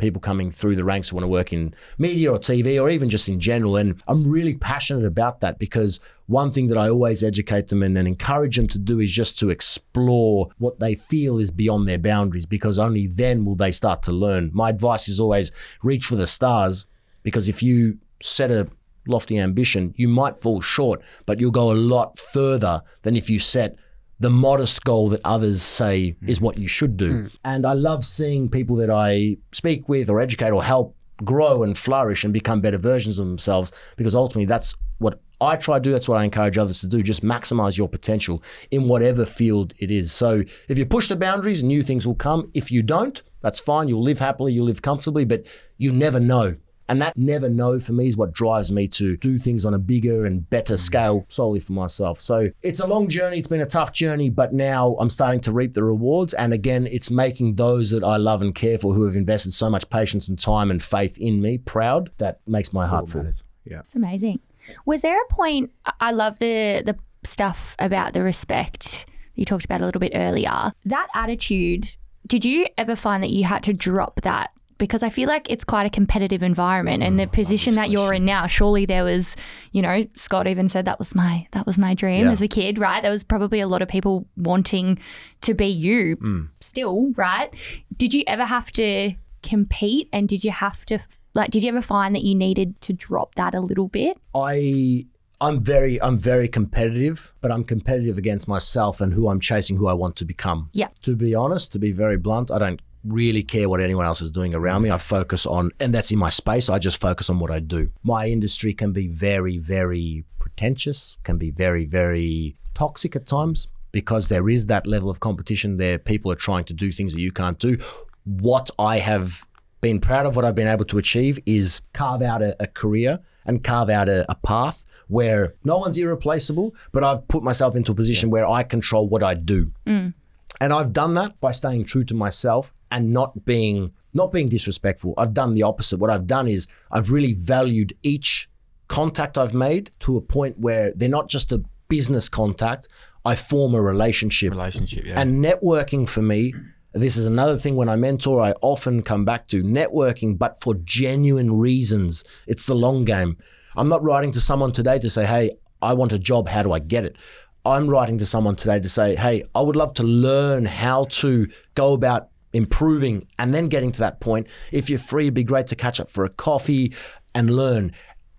[0.00, 3.08] people coming through the ranks who want to work in media or TV or even
[3.08, 3.76] just in general.
[3.76, 7.96] And I'm really passionate about that because one thing that I always educate them and,
[7.96, 11.98] and encourage them to do is just to explore what they feel is beyond their
[11.98, 14.50] boundaries because only then will they start to learn.
[14.52, 16.86] My advice is always reach for the stars
[17.22, 18.68] because if you set a
[19.06, 23.38] lofty ambition, you might fall short, but you'll go a lot further than if you
[23.38, 23.76] set
[24.20, 26.28] the modest goal that others say hmm.
[26.28, 27.12] is what you should do.
[27.12, 27.26] Hmm.
[27.44, 31.76] And I love seeing people that I speak with or educate or help grow and
[31.76, 35.92] flourish and become better versions of themselves because ultimately that's what I try to do.
[35.92, 37.02] That's what I encourage others to do.
[37.02, 40.12] Just maximize your potential in whatever field it is.
[40.12, 42.50] So if you push the boundaries, new things will come.
[42.52, 43.88] If you don't, that's fine.
[43.88, 45.46] You'll live happily, you'll live comfortably, but
[45.78, 46.56] you never know.
[46.90, 49.78] And that never know for me is what drives me to do things on a
[49.78, 52.20] bigger and better scale solely for myself.
[52.20, 53.38] So it's a long journey.
[53.38, 56.34] It's been a tough journey, but now I'm starting to reap the rewards.
[56.34, 59.70] And again, it's making those that I love and care for who have invested so
[59.70, 62.10] much patience and time and faith in me proud.
[62.18, 63.30] That makes my heart full.
[63.64, 63.80] Yeah.
[63.80, 64.40] It's amazing.
[64.84, 65.70] Was there a point?
[65.86, 70.12] I- I love the the stuff about the respect you talked about a little bit
[70.14, 70.72] earlier.
[70.84, 71.96] That attitude.
[72.26, 74.50] Did you ever find that you had to drop that?
[74.80, 78.12] Because I feel like it's quite a competitive environment, and the mm, position that you're
[78.12, 78.48] in now.
[78.48, 79.36] Surely there was,
[79.70, 82.32] you know, Scott even said that was my that was my dream Yeah.
[82.32, 83.00] as a kid, right?
[83.00, 84.98] There was probably a lot of people wanting
[85.42, 86.48] to be you, mm.
[86.60, 87.54] still, right?
[87.96, 90.98] Did you ever have to compete, and did you have to
[91.34, 91.50] like?
[91.50, 94.18] Did you ever find that you needed to drop that a little bit?
[94.34, 95.06] I
[95.40, 99.86] I'm very I'm very competitive, but I'm competitive against myself and who I'm chasing, who
[99.86, 100.68] I want to become.
[100.72, 100.88] Yeah.
[101.02, 104.30] To be honest, to be very blunt, I don't really care what anyone else is
[104.30, 104.90] doing around me.
[104.90, 106.68] I focus on and that's in my space.
[106.68, 107.90] I just focus on what I do.
[108.02, 114.28] My industry can be very, very pretentious, can be very, very toxic at times because
[114.28, 115.98] there is that level of competition there.
[115.98, 117.78] People are trying to do things that you can't do.
[118.24, 119.44] What I have
[119.80, 123.20] been proud of what I've been able to achieve is carve out a, a career
[123.46, 127.92] and carve out a, a path where no one's irreplaceable, but I've put myself into
[127.92, 129.72] a position where I control what I do.
[129.86, 130.14] Mm.
[130.60, 135.14] And I've done that by staying true to myself and not being not being disrespectful.
[135.16, 135.98] I've done the opposite.
[135.98, 138.48] What I've done is I've really valued each
[138.88, 142.88] contact I've made to a point where they're not just a business contact.
[143.24, 144.50] I form a relationship.
[144.50, 145.20] Relationship, yeah.
[145.20, 146.54] And networking for me,
[146.92, 150.74] this is another thing when I mentor, I often come back to networking, but for
[150.74, 152.24] genuine reasons.
[152.46, 153.36] It's the long game.
[153.76, 156.48] I'm not writing to someone today to say, hey, I want a job.
[156.48, 157.16] How do I get it?
[157.64, 161.46] I'm writing to someone today to say, hey, I would love to learn how to
[161.74, 164.46] go about improving and then getting to that point.
[164.72, 166.94] If you're free, it'd be great to catch up for a coffee
[167.34, 167.92] and learn.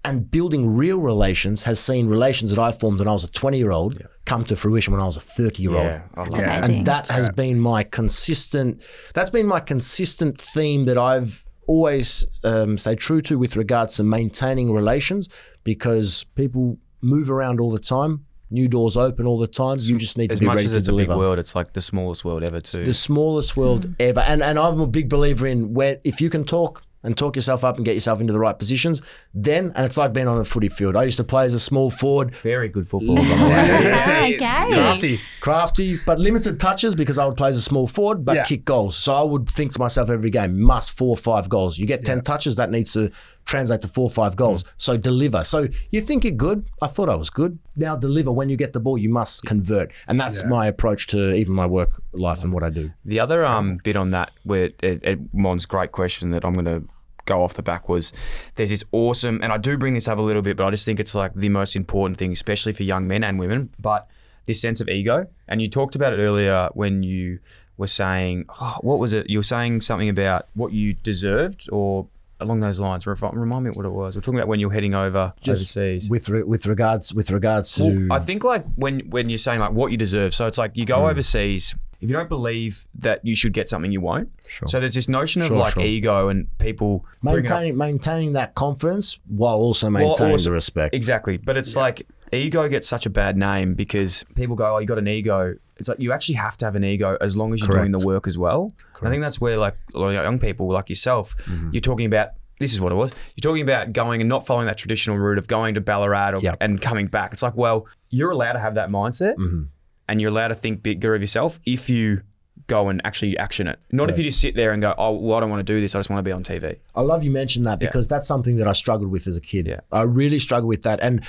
[0.04, 3.58] And building real relations has seen relations that I formed when I was a 20
[3.58, 5.84] year old come to fruition when I was a 30 year old.
[5.84, 6.58] yeah, I love That's that.
[6.58, 6.76] amazing.
[6.78, 8.84] And that has been my consistent.
[9.14, 14.04] That's been my consistent theme that I've always um, stayed true to with regards to
[14.04, 15.30] maintaining relations,
[15.64, 18.26] because people move around all the time.
[18.52, 19.78] New doors open all the time.
[19.80, 21.56] You just need to As be much ready as to it's a big world, it's
[21.56, 22.84] like the smallest world ever too.
[22.84, 24.20] The smallest world ever.
[24.20, 27.64] And and I'm a big believer in where if you can talk and talk yourself
[27.64, 29.02] up and get yourself into the right positions,
[29.34, 30.96] then and it's like being on a footy field.
[30.96, 33.16] I used to play as a small forward, Very good football.
[33.16, 34.38] by the way.
[34.40, 34.74] Ah, okay.
[34.76, 35.20] Crafty.
[35.40, 38.44] crafty, but limited touches because I would play as a small forward, but Yeah.
[38.44, 38.98] kick goals.
[38.98, 41.80] So I would think to myself every game, must four or five goals.
[41.80, 43.10] You get 10 touches, that needs to
[43.52, 44.64] translate to four or five goals.
[44.78, 45.44] So deliver.
[45.44, 46.66] So you think you're good.
[46.82, 47.60] I thought I was good.
[47.76, 48.32] Now deliver.
[48.32, 49.92] When you get the ball, you must convert.
[50.08, 52.92] And that's my approach to even my work life and what I do.
[53.04, 56.66] The other um, bit on that, where it, it, Mon's great question that I'm going
[56.66, 56.88] to
[57.26, 58.14] go off the back was
[58.56, 60.86] there's this awesome, and I do bring this up a little bit, but I just
[60.86, 64.08] think it's like the most important thing, especially for young men and women, but
[64.46, 65.28] this sense of ego.
[65.48, 67.40] And you talked about it earlier when you
[67.78, 69.30] were saying, oh, what was it?
[69.30, 72.08] You were saying something about what you deserved or
[72.42, 73.06] along those lines.
[73.08, 74.16] Remind me what it was.
[74.16, 76.10] We're talking about when you're heading over overseas.
[76.10, 79.60] With re- with regards with regards to Well, I think like when when you're saying
[79.60, 81.06] like what you deserve, so it's like you go Hmm.
[81.12, 81.76] overseas.
[82.02, 84.30] If you don't believe that you should get something, you won't.
[84.48, 84.68] Sure.
[84.68, 85.84] So there's this notion of Sure, like sure.
[85.84, 90.54] ego and people bringing up- maintaining maintaining that confidence while also Well, maintaining also- the
[90.56, 90.96] respect.
[90.96, 94.88] Exactly, but it's like ego gets such a bad name because people go, "Oh, you
[94.88, 97.60] got an ego." It's like you actually have to have an ego as long as
[97.62, 98.72] you're doing the work as well.
[99.00, 101.72] And I think that's where like a lot of young people like yourself, Mm-hmm.
[101.74, 102.30] you're talking about.
[102.60, 103.12] This is what it was.
[103.36, 106.40] You're talking about going and not following that traditional route of going to Ballarat or,
[106.42, 106.58] Yep.
[106.62, 107.34] and coming back.
[107.34, 109.64] It's like, well, you're allowed to have that mindset, Mm-hmm.
[110.08, 112.22] and you're allowed to think bigger of yourself if you
[112.68, 113.80] go and actually action it.
[113.92, 115.82] Not if you just sit there and go, "Oh, well, I don't want to do
[115.82, 115.96] this.
[115.96, 118.58] I just want to be on TV." I love you mentioned that because that's something
[118.58, 119.66] that I struggled with as a kid.
[119.66, 119.80] Yeah.
[119.92, 121.00] I really struggled with that.
[121.02, 121.26] And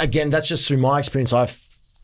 [0.00, 1.32] again, that's just through my experience.
[1.32, 1.46] I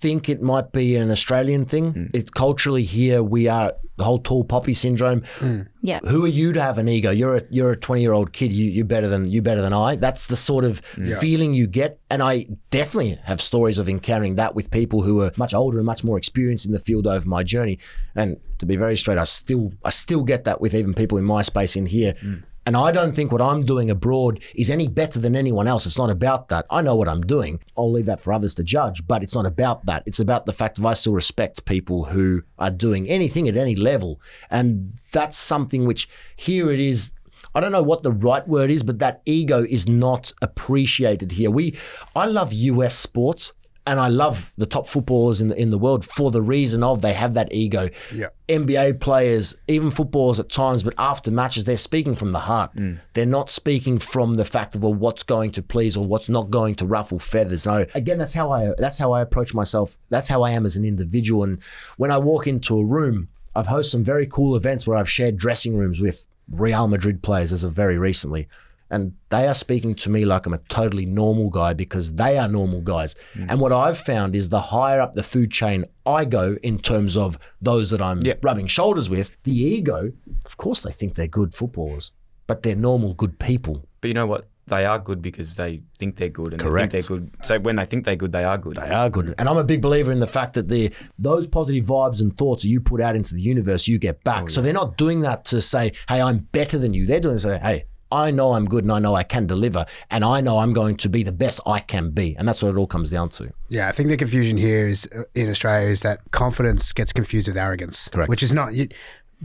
[0.01, 1.93] think it might be an Australian thing.
[1.93, 2.11] Mm.
[2.15, 5.21] It's culturally here we are the whole tall poppy syndrome.
[5.41, 5.69] Mm.
[5.83, 6.01] Yeah.
[6.09, 7.11] Who are you to have an ego?
[7.11, 8.51] You're a you're a 20 year old kid.
[8.51, 9.97] You you're better than you better than I.
[9.97, 11.19] That's the sort of mm.
[11.21, 12.01] feeling you get.
[12.09, 15.87] And I definitely have stories of encountering that with people who are much older and
[15.87, 17.79] much more experienced in the field over my journey.
[18.15, 21.27] And to be very straight, I still I still get that with even people in
[21.27, 22.15] my space in here.
[22.15, 22.45] Mm.
[22.71, 25.87] And I don't think what I'm doing abroad is any better than anyone else.
[25.87, 26.67] It's not about that.
[26.71, 27.59] I know what I'm doing.
[27.77, 30.05] I'll leave that for others to judge, but it's not about that.
[30.07, 33.75] It's about the fact that I still respect people who are doing anything at any
[33.75, 34.21] level.
[34.53, 37.13] And that's something which here it is.
[37.57, 41.51] I don't know what the right word is, but that ego is not appreciated here.
[41.51, 41.77] We,
[42.15, 43.53] I love US sports
[43.87, 47.01] and I love the top footballers in the, in the world for the reason of
[47.01, 47.89] they have that ego.
[48.15, 48.29] Yeah.
[48.49, 52.75] NBA players, even footballers at times, but after matches, they're speaking from the heart.
[52.77, 53.01] Mm.
[53.15, 56.51] They're not speaking from the fact of well, what's going to please or what's not
[56.51, 57.65] going to ruffle feathers.
[57.65, 59.97] No, again, that's how I that's how I approach myself.
[60.11, 61.45] That's how I am as an individual.
[61.45, 61.63] And
[61.97, 65.37] when I walk into a room, I've hosted some very cool events where I've shared
[65.37, 68.49] dressing rooms with Real Madrid players as of very recently.
[68.91, 72.49] And they are speaking to me like I'm a totally normal guy because they are
[72.49, 73.15] normal guys.
[73.35, 73.47] Mm.
[73.51, 77.17] And what I've found is the higher up the food chain I go in terms
[77.17, 78.45] of those that I'm Yep.
[78.45, 80.11] rubbing shoulders with, the ego,
[80.45, 82.11] of course, they think they're good footballers,
[82.47, 83.85] but they're normal, good people.
[84.01, 84.49] But you know what?
[84.67, 86.93] They are good because they think they're good, and Correct.
[86.93, 87.45] they think they're good.
[87.45, 88.77] So when they think they're good, they are good.
[88.77, 89.35] They are good.
[89.37, 92.63] And I'm a big believer in the fact that the those positive vibes and thoughts
[92.63, 94.45] that you put out into the universe, you get back.
[94.45, 97.05] Oh, so they're not doing that to say, hey, I'm better than you.
[97.07, 99.47] They're doing it to say, hey, I know I'm good and I know I can
[99.47, 102.35] deliver and I know I'm going to be the best I can be.
[102.37, 103.53] And that's what it all comes down to.
[103.69, 107.49] Yeah, I think the confusion here is uh, in Australia is that confidence gets confused
[107.49, 108.09] with arrogance.
[108.09, 108.29] Correct.
[108.29, 108.89] Which is not you,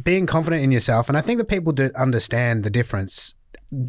[0.04, 3.34] being confident in yourself, and I think that people do understand the difference.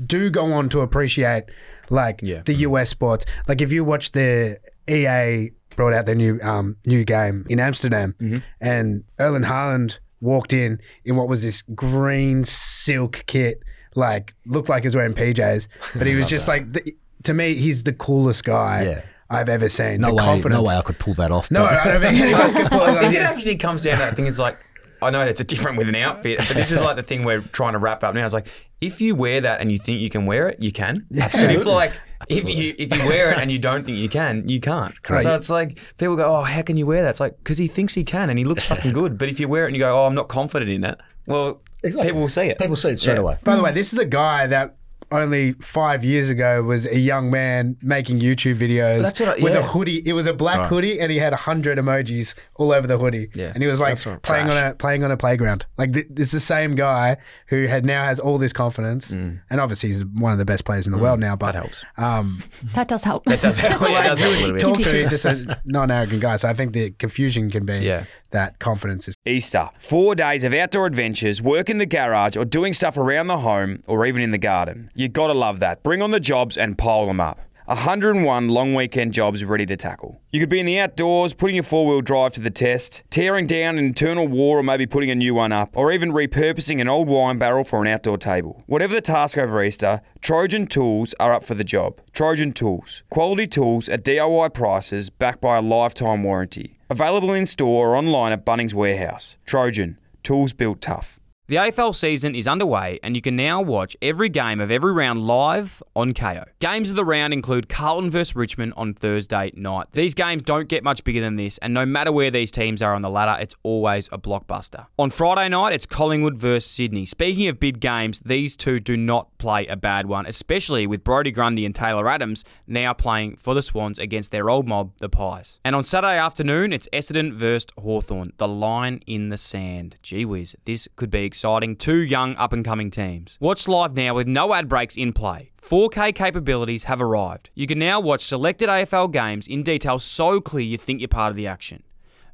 [0.07, 1.45] Do go on to appreciate
[1.91, 2.43] like Yeah.
[2.45, 3.25] the US sports.
[3.49, 4.59] Like if you watch the
[4.89, 8.15] EA brought out their new um, new game in Amsterdam,
[8.61, 13.63] and Erling Haaland walked in in what was this green silk kit,
[13.97, 17.55] like looked like he was wearing PJs, but he was just like the, to me,
[17.55, 19.03] he's the coolest guy Yeah.
[19.29, 20.01] I've ever seen.
[20.01, 20.55] No the way, confidence.
[20.55, 21.51] no way I could pull that off.
[21.51, 23.99] No, but- I don't think anyone's gonna pull it I think it actually comes down
[23.99, 24.27] to that thing.
[24.27, 24.59] Is like,
[25.03, 27.41] I know it's a different with an outfit, but this is like the thing we're
[27.41, 28.25] trying to wrap up now.
[28.25, 28.47] It's like
[28.81, 31.07] if you wear that and you think you can wear it, you can.
[31.11, 31.93] And if like
[32.29, 35.01] If you if you wear it and you don't think you can, you can't.
[35.03, 35.25] Correct.
[35.25, 37.67] So it's like people go, "Oh, how can you wear that?" It's like because he
[37.67, 39.19] thinks he can and he looks fucking good.
[39.19, 41.61] But if you wear it and you go, "Oh, I'm not confident in it," well,
[41.87, 42.09] Exactly.
[42.09, 42.59] people will see it.
[42.59, 43.21] People see it straight Yeah.
[43.21, 43.39] away.
[43.45, 44.77] By the way, this is a guy that
[45.13, 49.05] only five years ago was a young man making YouTube videos
[49.39, 50.03] I- with a hoodie.
[50.07, 50.69] It was a black right.
[50.69, 53.29] hoodie, and he had a hundred emojis all over the hoodie.
[53.35, 53.53] Yeah.
[53.55, 54.23] and he was like right.
[54.23, 54.63] playing Trash.
[54.65, 55.67] on a playing on a playground.
[55.79, 57.17] Like th- this the same guy
[57.49, 60.87] who had now has all this confidence, and obviously he's one of the best players
[60.87, 61.35] in the world now.
[61.37, 61.53] But Mm.
[61.53, 61.85] That helps.
[61.97, 62.43] Um,
[62.75, 63.25] That does help.
[63.27, 63.81] That does help.
[63.83, 64.61] Yeah, it does help a little bit.
[64.61, 66.37] talk to him, just a non-arrogant guy.
[66.37, 68.05] So I think the confusion can be Yeah.
[68.33, 69.71] that confidence is Easter.
[69.79, 73.83] Four days of outdoor adventures, work in the garage, or doing stuff around the home,
[73.87, 74.91] or even in the garden.
[74.99, 75.83] You gotta love that.
[75.83, 77.39] Bring on the jobs and pile them up.
[77.67, 80.23] 101 long weekend jobs ready to tackle.
[80.33, 83.47] You could be in the outdoors, putting your four wheel drive to the test, tearing
[83.47, 86.89] down an internal wall or maybe putting a new one up, or even repurposing an
[86.89, 88.63] old wine barrel for an outdoor table.
[88.67, 92.01] Whatever the task over Easter, Trojan Tools are up for the job.
[92.15, 93.03] Trojan Tools.
[93.11, 96.79] Quality tools at DIY prices backed by a lifetime warranty.
[96.89, 99.37] Available in store or online at Bunnings Warehouse.
[99.45, 99.99] Trojan.
[100.23, 101.21] Tools built tough.
[101.49, 105.29] The AFL season is underway and you can now watch every game of every round
[105.29, 106.43] live on KO.
[106.59, 109.87] Games of the round include Carlton vs Richmond on Thursday night.
[109.93, 112.93] These games don't get much bigger than this and no matter where these teams are
[112.95, 114.87] on the ladder, it's always a blockbuster.
[114.99, 117.07] On Friday night, it's Collingwood vs Sydney.
[117.07, 121.31] Speaking of big games, these two do not play a bad one, especially with Brodie
[121.31, 125.61] Grundy and Taylor Adams now playing for the Swans against their old mob, the Pies.
[125.65, 128.33] And on Saturday afternoon, it's Essendon vs Hawthorn.
[128.39, 129.95] The line in the sand.
[130.03, 131.77] Gee whiz, this could be exciting.
[131.77, 133.37] Two young up and coming teams.
[133.41, 135.53] Watch live now with no ad breaks in play.
[135.61, 137.51] 4K capabilities have arrived.
[137.55, 141.31] You can now watch selected AFL games in detail so clear you think you're part
[141.31, 141.83] of the action.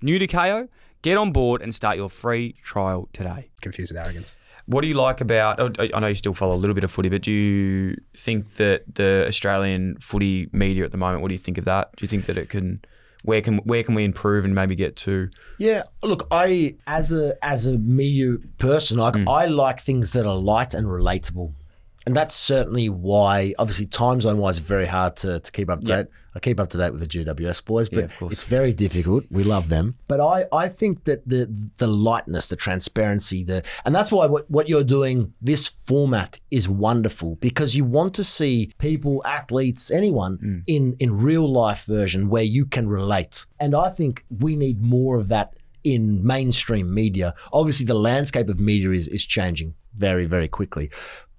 [0.02, 0.68] New to KO?
[1.02, 3.50] Get on board and start your free trial today.
[3.60, 4.36] confused with arrogance.
[4.66, 5.58] What do you like about?
[5.58, 8.54] oh, I know you still follow a little bit of footy, but do you think
[8.54, 11.22] that the Australian footy media at the moment?
[11.22, 11.90] What do you think of that?
[11.96, 12.84] Do you think that it can?
[13.24, 15.28] Where can where can we improve and maybe get to?
[15.58, 19.28] Yeah, look, I as a as a media person, like mm.
[19.28, 21.52] I like things that are light and relatable,
[22.06, 23.54] and that's certainly why.
[23.58, 26.06] Obviously, time zone wise, it's very hard to, to keep up to date.
[26.34, 28.32] I keep up to date with the GWS boys, but course.
[28.32, 29.26] it's very difficult.
[29.30, 33.94] We love them, but I, I think that the the lightness, the transparency, the and
[33.94, 35.34] that's why what, what you're doing.
[35.42, 40.62] This format is wonderful because you want to see people, athletes, anyone mm.
[40.66, 45.18] in in real life version where you can relate, and I think we need more
[45.18, 47.34] of that in mainstream media.
[47.52, 50.90] Obviously, the landscape of media is, is changing very, very quickly.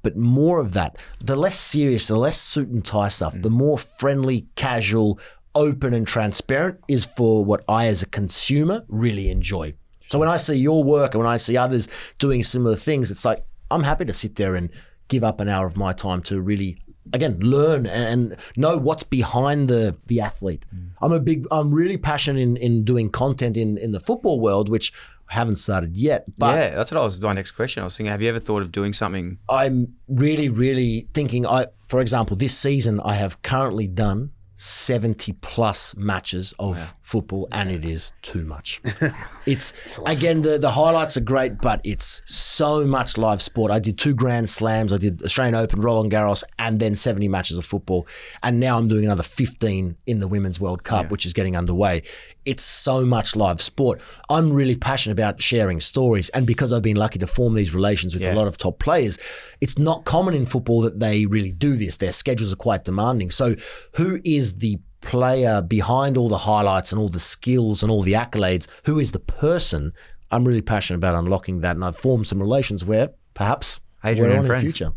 [0.03, 3.79] But more of that, the less serious, the less suit and tie stuff, the more
[3.79, 5.19] friendly, casual,
[5.55, 9.73] open, and transparent is for what I, as a consumer, really enjoy.
[10.07, 11.87] So when I see your work and when I see others
[12.19, 14.69] doing similar things, it's like I'm happy to sit there and
[15.07, 16.77] give up an hour of my time to really
[17.11, 20.65] again learn and know what's behind the the athlete.
[20.75, 20.89] Mm.
[21.01, 24.69] I'm a big I'm really passionate in in doing content in in the football world
[24.69, 24.93] which
[25.33, 27.19] haven't started yet, but yeah, that's what I was.
[27.19, 27.81] My next question.
[27.81, 29.39] I was thinking, have you ever thought of doing something?
[29.49, 31.45] I'm really, really thinking.
[31.45, 37.71] I, for example, this season I have currently done 70 plus matches of football, and
[37.71, 38.81] it is too much.
[39.45, 43.71] it's again the the highlights are great, but it's so much live sport.
[43.71, 47.57] I did two Grand Slams, I did Australian Open, Roland Garros, and then 70 matches
[47.57, 48.07] of football,
[48.43, 52.03] and now I'm doing another 15 in the Women's World Cup, which is getting underway.
[52.45, 54.01] It's so much live sport.
[54.29, 58.13] I'm really passionate about sharing stories, and because I've been lucky to form these relations
[58.13, 59.17] with a lot of top players,
[59.61, 61.97] it's not common in football that they really do this.
[61.97, 63.31] Their schedules are quite demanding.
[63.31, 63.55] So,
[63.93, 68.13] who is the player behind all the highlights and all the skills and all the
[68.13, 68.67] accolades?
[68.85, 69.93] Who is the person?
[70.31, 74.39] I'm really passionate about unlocking that, and I've formed some relations where perhaps Adrian we're
[74.39, 74.93] on in the future.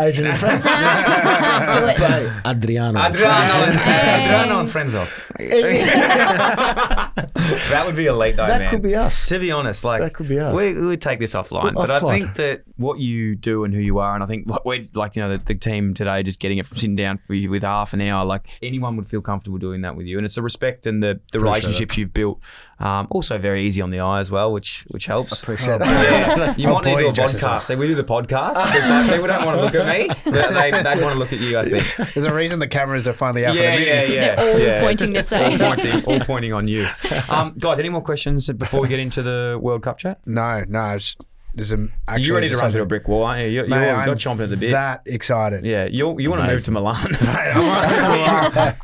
[0.00, 0.64] Adrian and friends.
[0.64, 0.72] Don't
[1.72, 2.46] do it.
[2.46, 3.00] Adriano.
[3.00, 3.52] and friends.
[3.52, 3.78] Adriano and,
[4.22, 5.08] Adriano and Frenzo.
[7.70, 8.50] that would be elite, though, man.
[8.50, 8.70] That man.
[8.70, 9.26] could be us.
[9.26, 10.54] To be honest, like That could be us.
[10.54, 13.80] We we take this offline, Well, but I think that what you do and who
[13.80, 16.38] you are, and I think what we're like, you know, the, the team today, just
[16.38, 19.20] getting it from sitting down for you with half an hour, like anyone would feel
[19.20, 22.40] comfortable doing that with you, and it's the respect and the, the relationships you've built.
[22.80, 25.42] Um, also very easy on the eye as well, which which helps.
[25.42, 26.54] Appreciate Yeah.
[26.56, 27.42] You Oh, might need to do a podcast.
[27.44, 27.60] well.
[27.60, 28.54] So we do the podcast.
[28.54, 30.08] like, people don't want to look at me.
[30.24, 31.58] But they they want to look at you.
[31.58, 31.84] I think.
[32.14, 34.34] There's a reason the cameras are finally out Yeah, for the yeah, yeah.
[34.36, 34.80] They're all yeah.
[34.82, 35.52] pointing It's this way.
[35.52, 36.86] All pointing, all pointing on you.
[37.28, 40.20] Um, guys, any more questions before we get into the World Cup chat?
[40.24, 40.90] No, no.
[40.90, 41.16] It's
[41.54, 43.48] There's some actually You're ready to run through a brick wall, aren't you?
[43.48, 44.70] You're, you're, Mate, you're I'm chomping at the bit.
[44.72, 45.64] That excited.
[45.64, 47.06] yeah, you you want to move to Milan.
[47.20, 48.74] I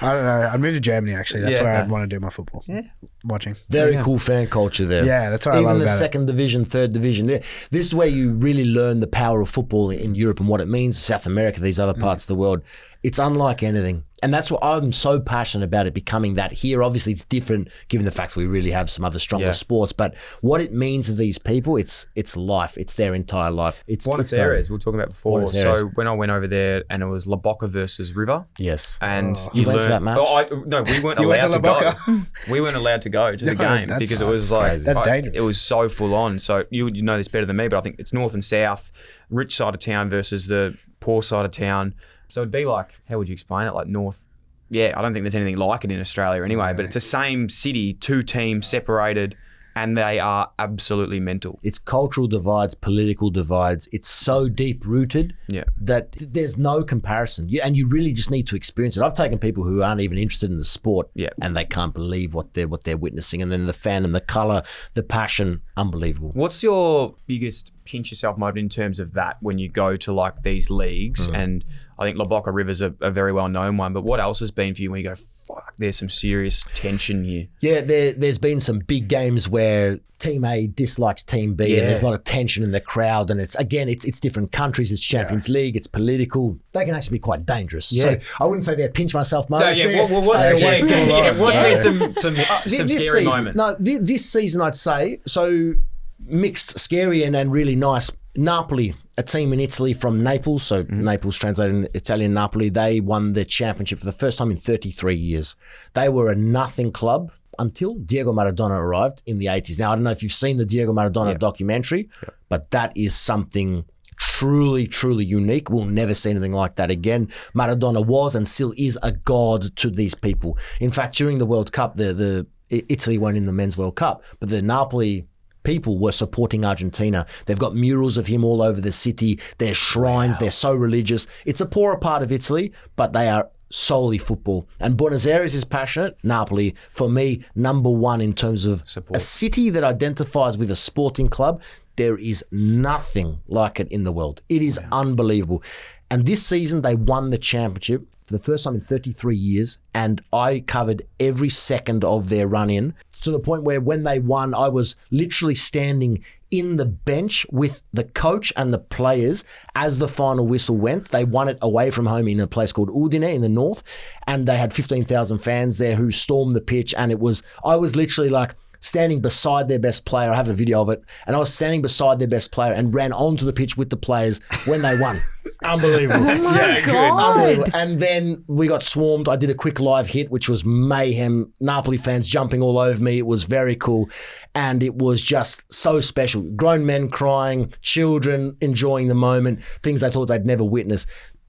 [0.00, 0.50] don't know.
[0.52, 1.40] I'd move to Germany actually.
[1.42, 1.82] That's Yeah, where okay.
[1.82, 2.64] I'd want to do my football.
[2.66, 2.82] Yeah.
[3.24, 3.56] Watching.
[3.68, 5.04] Very cool fan culture there.
[5.04, 5.98] Yeah, that's what I Even love the about it.
[5.98, 7.26] second division, third division.
[7.26, 7.42] This
[7.86, 10.98] is where you really learn the power of football in Europe and what it means.
[10.98, 11.82] South America, these Mm.
[11.88, 12.62] other parts of the world.
[13.02, 16.82] It's unlike anything, and that's what I'm so passionate about it becoming that here.
[16.82, 19.52] Obviously, it's different given the fact we really have some other stronger Yeah.
[19.52, 19.92] sports.
[19.92, 22.78] But what it means to these people, it's it's life.
[22.78, 23.82] It's their entire life.
[23.86, 25.46] It's Buenos it's Aires, we were talking about before.
[25.48, 28.98] So when I went over there, and it was La Boca versus River, Yes.
[29.00, 29.48] and oh.
[29.52, 29.92] You you, went to learned.
[29.92, 30.18] that match?
[30.20, 32.20] Oh, I, no, we weren't You allowed went to to, go.
[32.52, 35.36] We weren't allowed to go to the game because it was like That's I- dangerous.
[35.36, 36.38] It was so full on.
[36.38, 38.90] So you you know this better than me, but I think it's north and south,
[39.30, 41.94] rich side of town versus the poor side of town.
[42.32, 43.74] So it'd be like, how would you explain it?
[43.74, 44.24] Like north.
[44.70, 46.72] Yeah, I don't think there's anything like it in Australia anyway.
[46.74, 49.36] But it's the same city, two teams separated,
[49.76, 51.58] and they are absolutely mental.
[51.62, 53.86] It's cultural divides, political divides.
[53.92, 55.64] It's so deep rooted Yeah.
[55.78, 57.50] that there's no comparison.
[57.50, 59.02] You, and you really just need to experience it.
[59.02, 61.30] I've taken people who aren't even interested in the sport, Yeah.
[61.42, 63.42] and they can't believe what they're what they're witnessing.
[63.42, 64.62] And then the fan and the color,
[64.94, 66.30] the passion, unbelievable.
[66.32, 70.42] What's your biggest pinch yourself moment in terms of that when you go to like
[70.44, 71.28] these leagues?
[71.28, 71.36] Mm.
[71.36, 71.64] And
[71.98, 74.50] I think La Boca River's a, a very well known one, but what else has
[74.50, 77.46] been for you when you go, fuck, there's some serious tension here?
[77.60, 81.78] Yeah, there, there's been some big games where Team A dislikes Team B, Yeah.
[81.80, 83.30] and there's a lot of tension in the crowd.
[83.30, 84.92] And it's again, it's it's different countries.
[84.92, 85.76] It's Champions League.
[85.76, 86.58] It's political.
[86.72, 87.86] They can actually be quite dangerous.
[87.88, 89.78] So I wouldn't say they're pinch myself moments.
[89.82, 93.08] They're- stay away from yeah, the yeah, what's been some, some, uh, Thi- some this
[93.08, 93.58] scary season, moments?
[93.58, 95.74] No, thi- this season I'd say so
[96.20, 98.10] mixed, scary, and, and really nice.
[98.36, 101.04] Napoli, a team in Italy from Naples, so Mm-hmm.
[101.04, 105.14] Naples translated in Italian Napoli, they won the championship for the first time in 33
[105.14, 105.54] years.
[105.94, 109.78] They were a nothing club until Diego Maradona arrived in the 80s.
[109.78, 112.08] Now, I don't know if you've seen the Diego Maradona documentary,
[112.48, 113.84] but that is something
[114.16, 115.68] truly, truly unique.
[115.68, 117.26] We'll never see anything like that again.
[117.54, 120.58] Maradona was and still is a god to these people.
[120.80, 122.46] In fact, during the World Cup, the the
[122.88, 125.26] Italy won in the Men's World Cup, but the Napoli
[125.62, 127.26] people were supporting Argentina.
[127.46, 129.40] They've got murals of him all over the city.
[129.58, 130.38] There's shrines.
[130.38, 131.26] They're so religious.
[131.44, 134.68] It's a poorer part of Italy, but they are solely football.
[134.80, 136.16] And Buenos Aires is passionate.
[136.22, 139.16] Napoli, for me, number one in terms of Support.
[139.16, 141.62] a city that identifies with a sporting club.
[141.96, 144.42] There is nothing like it in the world.
[144.48, 145.62] It is unbelievable.
[146.10, 149.78] And this season, they won the championship for the first time in 33 years.
[149.94, 154.18] And I covered every second of their run in to the point where when they
[154.18, 159.98] won, I was literally standing in the bench with the coach and the players as
[159.98, 161.08] the final whistle went.
[161.08, 163.82] They won it away from home in a place called Udine in the north,
[164.26, 166.94] and they had 15,000 fans there who stormed the pitch.
[166.96, 170.30] And it was, I was literally like, standing beside their best player.
[170.30, 171.02] I have a video of it.
[171.26, 173.96] And I was standing beside their best player and ran onto the pitch with the
[173.96, 175.20] players when they won.
[175.64, 176.26] Unbelievable.
[176.84, 177.64] Oh my Unbelievable.
[177.64, 177.70] god!
[177.74, 179.28] And then we got swarmed.
[179.28, 181.52] I did a quick live hit, which was mayhem.
[181.60, 183.18] Napoli fans jumping all over me.
[183.18, 184.10] It was very cool.
[184.54, 186.42] And it was just so special.
[186.42, 191.06] Grown men crying, children enjoying the moment, things they thought they'd never witness.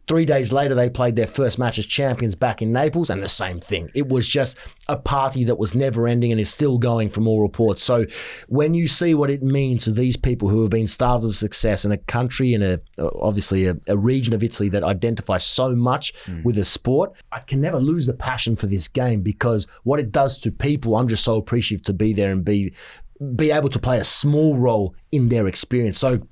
[0.07, 3.27] Three days later, they played their first match as champions back in Naples, and the
[3.27, 3.89] same thing.
[3.95, 4.57] It was just
[4.89, 7.83] a party that was never ending and is still going from all reports.
[7.83, 8.05] So,
[8.49, 11.85] when you see what it means to these people who have been starved of success
[11.85, 15.73] in a country, and a uh, obviously a, a region of Italy that identifies so
[15.73, 16.43] much mm.
[16.43, 20.11] with the sport, I can never lose the passion for this game because what it
[20.11, 22.73] does to people, I'm just so appreciative to be there and be
[23.37, 25.97] be able to play a small role in their experience.
[25.97, 26.27] So,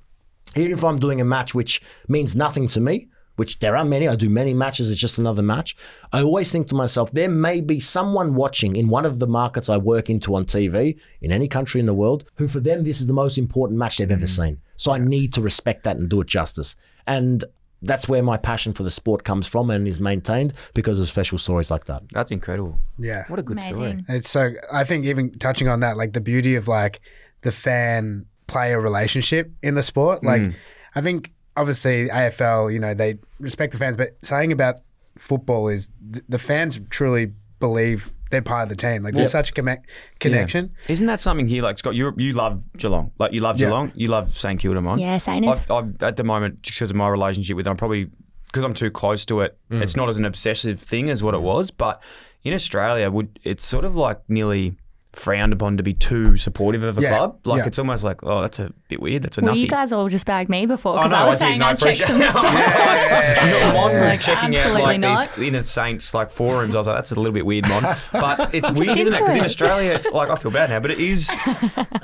[0.57, 3.07] even if I'm doing a match which means nothing to me,
[3.41, 5.75] which there are many, I do many matches, it's just another match.
[6.13, 9.67] I always think to myself, there may be someone watching in one of the markets
[9.67, 13.01] I work into on TV, in any country in the world, who for them, this
[13.01, 14.62] is the most important match they've ever seen.
[14.75, 16.75] So I need to respect that and do it justice.
[17.08, 17.43] And
[17.82, 21.39] that's where my passion for the sport comes from and is maintained because of special
[21.39, 22.04] stories like that.
[22.12, 22.80] That's incredible.
[22.99, 23.23] Yeah.
[23.27, 24.06] What a good story.
[24.08, 27.01] It's so I think even touching on that, like the beauty of like
[27.41, 30.23] the fan player relationship in the sport.
[30.23, 30.54] Like mm.
[30.93, 34.76] I think obviously AFL, you know, they respect the fans, but saying about
[35.15, 39.04] football is th- the fans truly believe they're part of the team.
[39.04, 40.71] Like there's such a connect- connection.
[40.88, 41.62] Isn't that something here?
[41.63, 43.67] Like Scott, you you love Geelong, like you love Yeah.
[43.67, 44.97] Geelong, you love St Kilda, Mon.
[44.97, 45.60] Yeah, Sainers.
[45.69, 48.10] I, I, at the moment, just because of my relationship with them, I'm probably
[48.47, 49.58] because I'm too close to it.
[49.69, 49.82] Mm.
[49.82, 52.02] It's not as an obsessive thing as what it was, but
[52.43, 54.78] in Australia, would it's sort of like nearly
[55.13, 57.39] frowned upon to be too supportive of a Yeah, club.
[57.45, 57.67] Like yeah.
[57.67, 59.24] it's almost like, oh, that's a bit weird.
[59.24, 59.60] That's a Well, nuffy.
[59.60, 61.45] you guys all just bagged me before Oh, because no, I was did.
[61.45, 62.43] saying No, I checked appreciate- some stuff.
[62.54, 65.36] No, Mon was Like, checking out absolutely like not.
[65.36, 66.76] these inner saints like forums.
[66.76, 67.84] I was like, that's a little bit weird, Mon.
[68.13, 69.08] But it's weird, isn't it?
[69.08, 69.45] into Because in it.
[69.45, 71.29] Australia, like I feel bad now, but it is,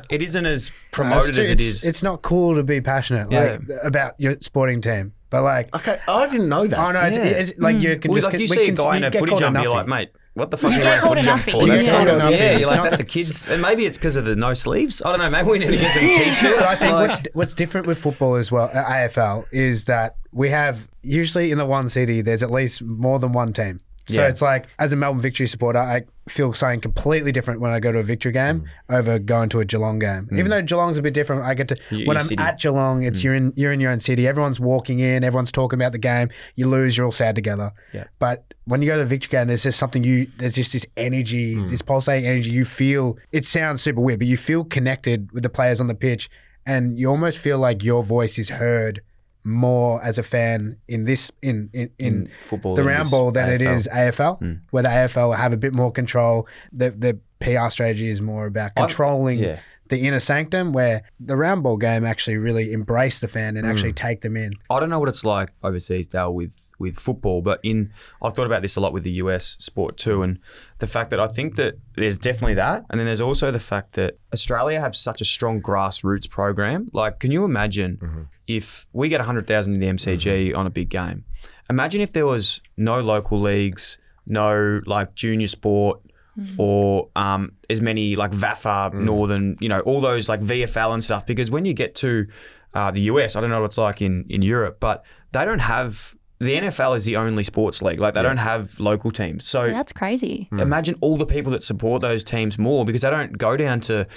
[0.10, 1.84] it isn't as promoted as it it's, is.
[1.86, 6.28] It's not cool to be passionate like about your sporting team, but like, Okay, I
[6.30, 6.78] didn't know that.
[6.80, 7.24] oh no, it's, Yeah.
[7.24, 8.00] it's like you hmm.
[8.02, 9.40] can well, just like you we see a can- guy in a get footy called
[9.42, 9.74] jump, you're nuffy.
[9.76, 11.52] like, mate, what the fuck are you get wearing a called footy a jump nuffy.
[11.52, 11.68] for?
[11.68, 12.04] That's yeah.
[12.04, 14.54] Not yeah, you're It's like that's a kid's, and maybe it's because of the no
[14.54, 15.02] sleeves.
[15.02, 15.30] I don't know.
[15.30, 16.62] Maybe we need to get some t-shirts.
[16.62, 20.50] I think like- what's what's different with football as well, uh, AFL, is that we
[20.50, 23.80] have usually in the one city there's at least more than one team.
[24.10, 24.30] So Yeah.
[24.30, 27.92] it's like as a Melbourne Victory supporter, I feel something completely different when I go
[27.92, 28.96] to a Victory game mm.
[28.98, 30.28] over going to a Geelong game.
[30.32, 30.40] Mm.
[30.40, 32.42] Even though Geelong's a bit different, I get to You- when your I'm city.
[32.42, 33.24] at Geelong, it's mm.
[33.24, 34.28] you're in you're in your own city.
[34.28, 36.30] Everyone's walking in, everyone's talking about the game.
[36.56, 37.72] You lose, you're all sad together.
[37.94, 38.06] Yeah.
[38.20, 40.86] But when you go to a Victory game, there's just something you there's just this
[40.96, 42.52] energy, this pulsating energy.
[42.52, 45.96] You feel it sounds super weird, but you feel connected with the players on the
[45.96, 46.30] pitch,
[46.66, 49.02] and you almost feel like your voice is heard
[49.48, 53.62] more as a fan in this in in, in football the round ball than it
[53.62, 53.76] AFL.
[53.76, 54.54] is AFL, hmm.
[54.72, 56.48] where the AFL have a bit more control.
[56.72, 59.60] The the PR strategy is more about controlling yeah.
[59.90, 63.72] the inner sanctum, where the round ball game actually really embrace the fan and hmm.
[63.72, 64.52] actually take them in.
[64.70, 68.46] I don't know what it's like overseas, Dale, with with football, but in I've thought
[68.46, 70.40] about this a lot with the US sport too, and
[70.80, 73.94] the fact that I think that there's definitely that, and then there's also the fact
[73.94, 76.90] that Australia have such a strong grassroots program.
[76.94, 80.90] Like, can you imagine if we get hundred thousand in the MCG on a big
[80.90, 81.26] game?
[81.70, 83.98] Imagine if there was no local leagues,
[84.28, 86.02] no like junior sport.
[86.60, 91.26] Or um, as many like VAFA, Northern, you know, all those like VFL and stuff.
[91.26, 92.28] Because when you get to
[92.74, 93.36] uh, the US.
[93.36, 96.96] I don't know what it's like in, in Europe, but they don't have the NFL
[96.96, 98.00] is the only sports league.
[98.00, 99.46] Like they don't have local teams.
[99.46, 100.48] So That's crazy.
[100.52, 100.60] Hmm.
[100.60, 104.08] imagine all the people that support those teams more because they don't go down to,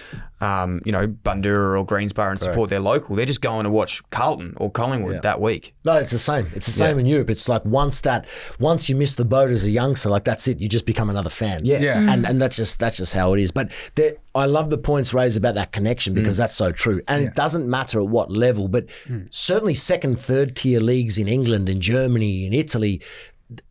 [0.41, 3.16] um, you know, Bundoora or Greensborough and support their local.
[3.16, 5.75] They're just going to watch Carlton or Collingwood that week.
[5.85, 6.47] No, it's the same.
[6.55, 7.31] It's the same in Europe.
[7.31, 8.27] It's like once that
[8.59, 10.61] once you miss the boat as a youngster, like that's it.
[10.61, 11.64] You just become another fan.
[11.64, 11.79] Yeah.
[11.79, 12.12] Yeah.
[12.12, 13.51] And and that's just that's just how it is.
[13.51, 16.39] But there, I love the points raised about that connection because mm.
[16.39, 17.01] that's so true.
[17.09, 19.23] And it doesn't matter at what level, but hmm.
[19.31, 23.03] certainly second, third tier leagues in England, and Germany, in Italy,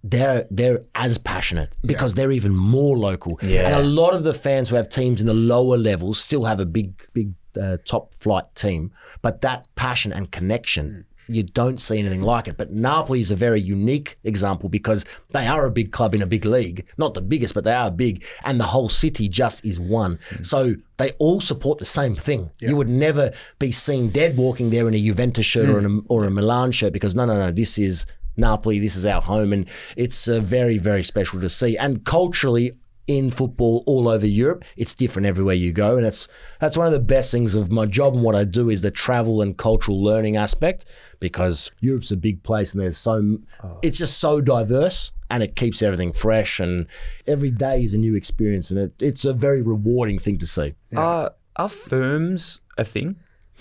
[0.03, 3.39] they're they're as passionate because they're even more local.
[3.41, 3.67] Yeah.
[3.67, 6.59] And a lot of the fans who have teams in the lower levels still have
[6.59, 11.05] a big big uh, top flight team, but that passion and connection.
[11.27, 11.33] Hmm.
[11.33, 12.57] You don't see anything like it.
[12.57, 16.27] But Napoli is a very unique example because they are a big club in a
[16.27, 16.87] big league.
[16.97, 18.25] Not the biggest, but they are big.
[18.43, 20.17] And the whole city just is one.
[20.29, 20.43] Hmm.
[20.43, 22.49] So they all support the same thing.
[22.59, 25.89] You would never be seen dead walking there in a Juventus shirt or, in a,
[25.89, 25.99] hmm.
[26.09, 28.05] or a Milan shirt because no, no, no, this is
[28.39, 31.77] Napoli, this is our home, and it's uh, very, very special to see.
[31.77, 32.73] And culturally,
[33.09, 36.27] in football all over Europe, it's different everywhere you go, and that's
[36.59, 38.91] that's one of the best things of my job and what I do is the
[38.91, 40.85] travel and cultural learning aspect
[41.19, 43.39] because Europe's a big place and there's so
[43.81, 46.85] it's just so diverse and it keeps everything fresh and
[47.25, 50.75] every day is a new experience and it, it's a very rewarding thing to see.
[50.95, 53.15] Are are firms a thing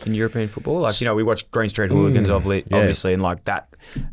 [0.07, 0.81] in European football?
[0.81, 1.95] Like you know, we watch Green Street mm.
[1.95, 3.69] Hooligans, obviously, obviously, and like that.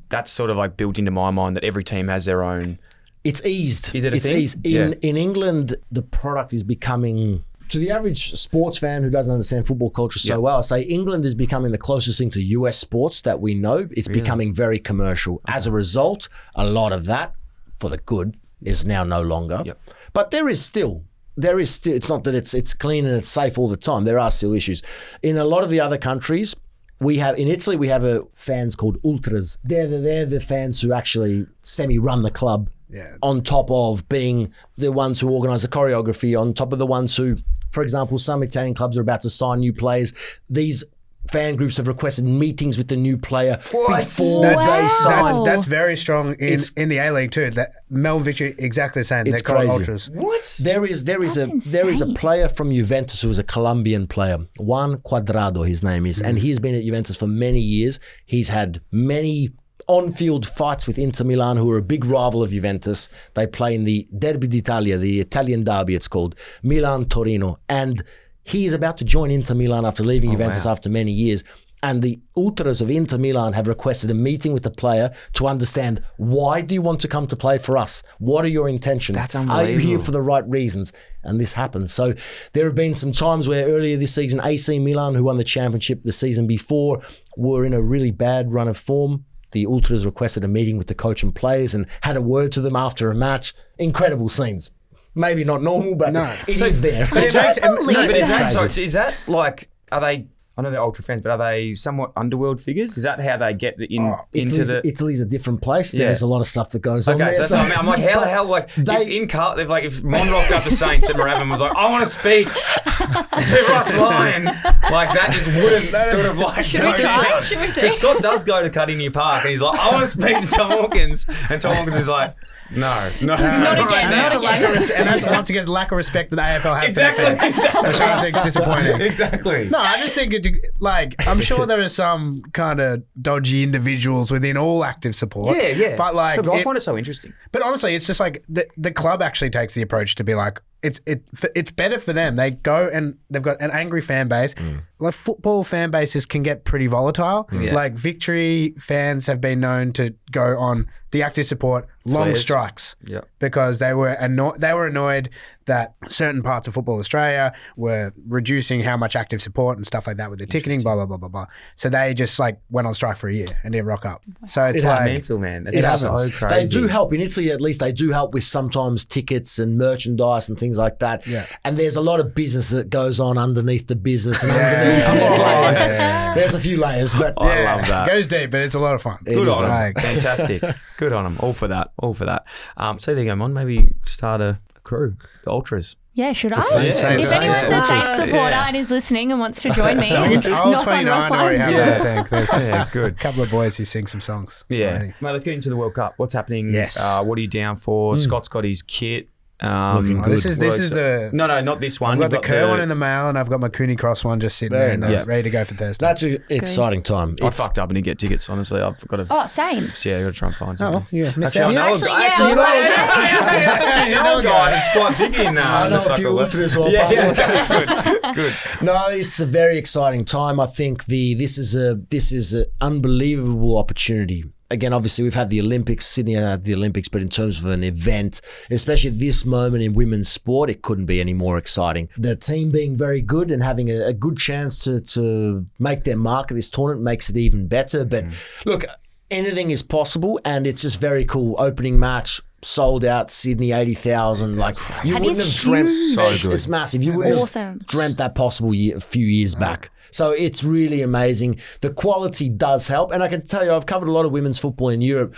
[0.10, 2.80] That's sort of like built into my mind that every team has their own.
[3.24, 3.96] It's eased.
[3.96, 4.38] Is it it's thing?
[4.38, 4.66] eased.
[4.66, 4.96] In Yeah.
[5.02, 9.90] in England, the product is becoming to the average sports fan who doesn't understand football
[9.90, 10.60] culture so well.
[10.60, 13.88] I say England is becoming the closest thing to US sports that we know.
[13.92, 15.42] It's becoming very commercial.
[15.48, 17.34] As a result, a lot of that,
[17.76, 19.64] for the good, is now no longer.
[19.66, 19.80] Yep.
[20.14, 21.04] But there is still.
[21.38, 21.94] There is still.
[21.94, 24.04] It's not that it's it's clean and it's safe all the time.
[24.04, 24.82] There are still issues.
[25.22, 26.56] In a lot of the other countries,
[27.00, 29.58] we have in Italy we have a fans called ultras.
[29.64, 32.70] They're the, they're the fans who actually semi run the club.
[32.90, 33.16] Yeah.
[33.22, 37.16] On top of being the ones who organise the choreography, on top of the ones
[37.18, 37.38] who,
[37.72, 40.14] for example, some Italian clubs are about to sign new players.
[40.50, 40.84] These
[41.32, 45.44] fan groups have requested meetings with the new player before That's, they sign.
[45.44, 47.52] That's, that's very strong in, It's- in the A League too.
[47.52, 49.28] That Melbourne Victory exactly the same.
[49.28, 49.72] It's They're crazy.
[49.72, 50.10] ultras.
[50.10, 50.58] What?
[50.62, 53.44] There is there is That's a there is a player from Juventus who is a
[53.44, 56.42] Colombian player, Juan Cuadrado, his name is, and mm.
[56.42, 58.00] he's been at Juventus for many years.
[58.26, 59.52] He's had many
[59.88, 63.08] on-field fights with Inter Milan, who are a big rival of Juventus.
[63.36, 68.04] They play in the Derby d'Italia, the Italian derby, it's called Milan Torino, and
[68.46, 71.44] he is about to join Inter Milan after leaving oh, Juventus after many years.
[71.82, 76.02] And the ultras of Inter Milan have requested a meeting with the player to understand
[76.18, 78.02] why do you want to come to play for us?
[78.20, 79.18] What are your intentions?
[79.18, 80.94] That's Are you here for the right reasons?
[81.24, 81.92] And this happens.
[81.92, 82.14] So
[82.54, 86.04] there have been some times where earlier this season, AC Milan, who won the championship
[86.04, 87.02] the season before,
[87.36, 89.26] were in a really bad run of form.
[89.52, 92.62] The Ultras requested a meeting with the coach and players and had a word to
[92.62, 93.54] them after a match.
[93.80, 94.70] Incredible scenes.
[95.16, 96.24] Maybe not normal, but No.
[96.48, 97.08] it is there.
[97.12, 98.54] But it makes- I believe No, but is that.
[98.54, 100.28] that, so is that like are they?
[100.58, 102.96] I know they're ultra fans, but are they somewhat underworld figures?
[102.96, 104.88] Is that how they get the, in Oh, into Italy's, the?
[104.88, 105.94] Italy's a different place.
[105.94, 106.06] Yeah.
[106.06, 107.34] There's a lot of stuff that goes on Okay, there.
[107.34, 107.78] so that's what I mean.
[107.78, 110.54] I'm like, how the hell, like, They- if in Car, if like, if Mon rocked
[110.54, 115.14] up the Saints and Moravan was like, I want to speak to Ross Lyon, like
[115.14, 117.24] that just wouldn't sort of like Should go we try?
[117.30, 117.42] down.
[117.44, 117.82] Should we see?
[117.82, 120.48] Because Scott does go to Kardinia Park and he's like, I want to speak to
[120.48, 122.34] Tom Hawkins, and Tom Hawkins is like,
[122.72, 124.40] no, no, Not no, again, right not now.
[124.40, 127.26] That's of res- and that's once again the lack of respect that AFL have Exactly,
[127.26, 127.90] for exactly.
[127.92, 129.02] which I think is disappointing.
[129.02, 129.70] Exactly.
[129.70, 130.48] No, I just think it,
[130.80, 135.56] like I'm sure there are some kind of dodgy individuals within all active support.
[135.58, 135.96] Yeah, yeah.
[135.96, 137.34] But like, No, but I it- find it so interesting.
[137.52, 140.62] But honestly, it's just like the the club actually takes the approach to be like
[140.84, 141.24] it's it
[141.56, 142.36] it's better for them.
[142.36, 144.54] They go and they've got an angry fan base.
[144.56, 144.82] Mm.
[145.00, 147.48] Like football fan bases can get pretty volatile.
[147.52, 147.72] Mm.
[147.74, 152.42] Like victory fans have been known to go on the active support long Flares.
[152.42, 153.22] strikes Yeah.
[153.40, 155.30] because they were anno- they were annoyed
[155.66, 160.18] that certain parts of Football Australia were reducing how much active support and stuff like
[160.18, 161.46] that with the ticketing, blah blah blah blah blah.
[161.76, 164.22] So they just like went on strike for a year and didn't rock up.
[164.46, 165.64] So it's It's like mental, man.
[165.64, 166.36] That's it so happens.
[166.36, 166.56] crazy.
[166.56, 167.80] They do help in Italy, at least.
[167.80, 171.26] They do help with sometimes tickets and merchandise and things like that.
[171.26, 171.46] Yeah.
[171.64, 175.06] And there's a lot of business that goes on underneath the business and underneath.
[175.10, 175.80] and there's, layers.
[175.80, 176.34] yeah.
[176.36, 178.08] there's a few layers, but I love that.
[178.08, 179.18] It goes deep, but it's a lot of fun.
[179.24, 180.62] Good on like- Fantastic.
[180.98, 181.38] Good on them.
[181.40, 181.92] All for that.
[181.98, 182.46] All for that.
[182.78, 183.54] Um, so there you go, Mon.
[183.54, 185.96] Maybe start a crew, the Ultras.
[186.14, 186.60] Yeah, should I?
[186.62, 188.68] Saints- Saints- if anyone's a Saints- Saints Saints- supporter yeah.
[188.68, 191.30] and is listening and wants to join me, I think knock all on 29 Ross
[191.32, 191.82] already Lyon's have door.
[191.82, 192.30] it, I think.
[192.30, 193.20] There's Yeah, a good.
[193.20, 194.64] couple of boys who sing some songs.
[194.70, 194.88] Yeah.
[194.92, 195.14] already.
[195.20, 196.14] Mate, let's get into the World Cup.
[196.16, 196.70] What's happening?
[196.74, 196.98] Yes.
[196.98, 198.16] Uh, what are you down for?
[198.16, 199.28] Scott's got his kit.
[199.62, 200.50] Um, Looking Oh, this good.
[200.50, 202.12] is this is the No, no, not this one.
[202.12, 204.26] I've got the You've Kerr one in the mail, and I've got my Cooney Cross
[204.26, 205.26] one just sitting Very there, and nice.
[205.26, 206.06] ready to go for Thursday.
[206.06, 207.38] that's an exciting time.
[207.42, 208.82] I It's- fucked up and didn't get tickets, honestly.
[208.82, 209.28] I've got to.
[209.30, 209.90] Oh, same.
[210.04, 211.08] Yeah, I got to try and find oh, some.
[211.10, 211.70] yeah, missed Actually, out.
[211.70, 212.98] I know a Actually, guy- actually, I you was know- like-
[213.96, 216.24] actually, know a guy that's quite big in uh, I know the a few soccer
[216.34, 216.40] world.
[216.42, 218.24] ultras well Yeah, past yeah.
[218.34, 218.54] good, good.
[218.82, 220.60] No, it's a very exciting time.
[220.60, 224.44] I think the this is a this is an unbelievable opportunity.
[224.72, 227.84] Again, obviously we've had the Olympics, Sydney had the Olympics, but in terms of an
[227.84, 228.42] event,
[228.72, 232.10] especially at this moment in women's sport, it couldn't be any more exciting.
[232.18, 236.18] The team being very good and having a, a good chance to to make their
[236.18, 238.04] mark at this tournament makes it even better.
[238.06, 238.26] But
[238.66, 238.86] look,
[239.30, 241.56] anything is possible, and it's just very cool.
[241.60, 242.42] Opening match.
[242.62, 244.58] Sold out Sydney eighty thousand.
[244.58, 245.90] Like you That wouldn't is have dreamt.
[246.16, 247.04] So it's, it's massive.
[247.04, 247.62] You wouldn't Awesome.
[247.62, 249.92] have dreamt that possible year, a few years back.
[250.16, 251.60] So it's really amazing.
[251.82, 253.12] The quality does help.
[253.12, 255.36] And I can tell you, I've covered a lot of women's football in Europe.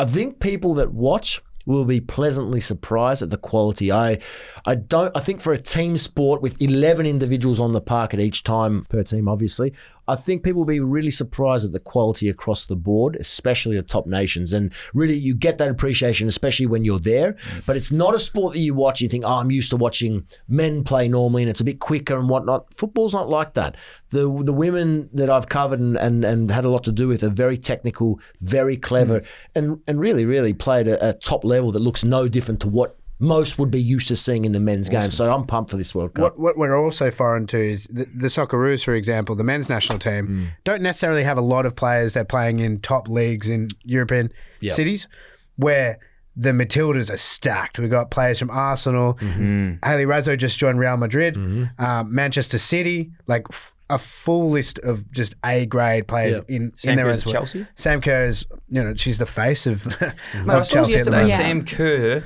[0.00, 3.92] I think people that watch will be pleasantly surprised at the quality.
[3.92, 4.18] I
[4.64, 8.20] I don't I think for a team sport with 11 individuals on the park at
[8.20, 9.72] each time per team obviously,
[10.08, 13.82] I think people will be really surprised at the quality across the board, especially the
[13.82, 14.52] top nations.
[14.52, 17.36] And really you get that appreciation especially when you're there,
[17.66, 19.76] but it's not a sport that you watch and you think, "Oh, I'm used to
[19.76, 23.76] watching men play normally and it's a bit quicker and whatnot." Football's not like that.
[24.10, 27.22] The the women that I've covered and, and, and had a lot to do with
[27.22, 29.26] are very technical, very clever, mm.
[29.54, 32.96] and and really really played at a top level that looks no different to what
[33.18, 35.10] most would be used to seeing in the men's game.
[35.10, 36.22] So I'm pumped for this World Cup.
[36.22, 39.98] What, what we're also foreign to is the, the Socceroos, for example, the men's national
[39.98, 40.48] team, Mm.
[40.64, 44.30] don't necessarily have a lot of players that are playing in top leagues in European
[44.68, 45.08] cities
[45.56, 45.98] where
[46.36, 47.78] the Matildas are stacked.
[47.78, 49.14] We've got players from Arsenal.
[49.14, 49.76] Mm-hmm.
[49.82, 51.36] Hayley Raso just joined Real Madrid,
[51.78, 56.90] um, Manchester City, like f- a full list of just A grade players in, Sam
[56.90, 57.32] in their Kerr's own.
[57.32, 57.66] Chelsea?
[57.76, 60.12] Sam Kerr is, you know, she's the face of, of Mate,
[60.48, 61.28] I saw Chelsea at the yesterday.
[61.28, 61.36] Yeah.
[61.36, 62.24] Sam Kerr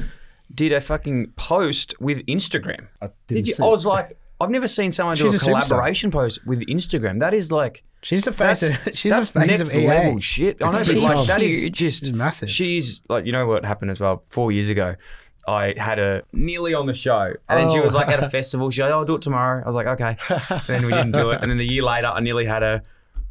[0.54, 2.88] did a fucking post with Instagram.
[3.00, 3.52] Did didn't you?
[3.54, 3.70] see I it.
[3.70, 5.66] was like, I've never seen someone She's do a, a superstar.
[5.68, 7.20] collaboration post with Instagram.
[7.20, 9.86] That is like She's the face that's, of, she's that's the face next of EA.
[9.86, 10.56] level shit.
[10.62, 12.50] I know, but She's like that is just She's massive.
[12.50, 14.24] She's like, you know what happened as well?
[14.28, 14.96] Four years ago,
[15.46, 17.82] I had her nearly on the show, and then she oh.
[17.82, 18.70] was like at a festival.
[18.70, 19.62] She, like, oh, I'll do it tomorrow.
[19.62, 20.16] I was like, okay.
[20.28, 22.82] And then we didn't do it, and then the year later, I nearly had her.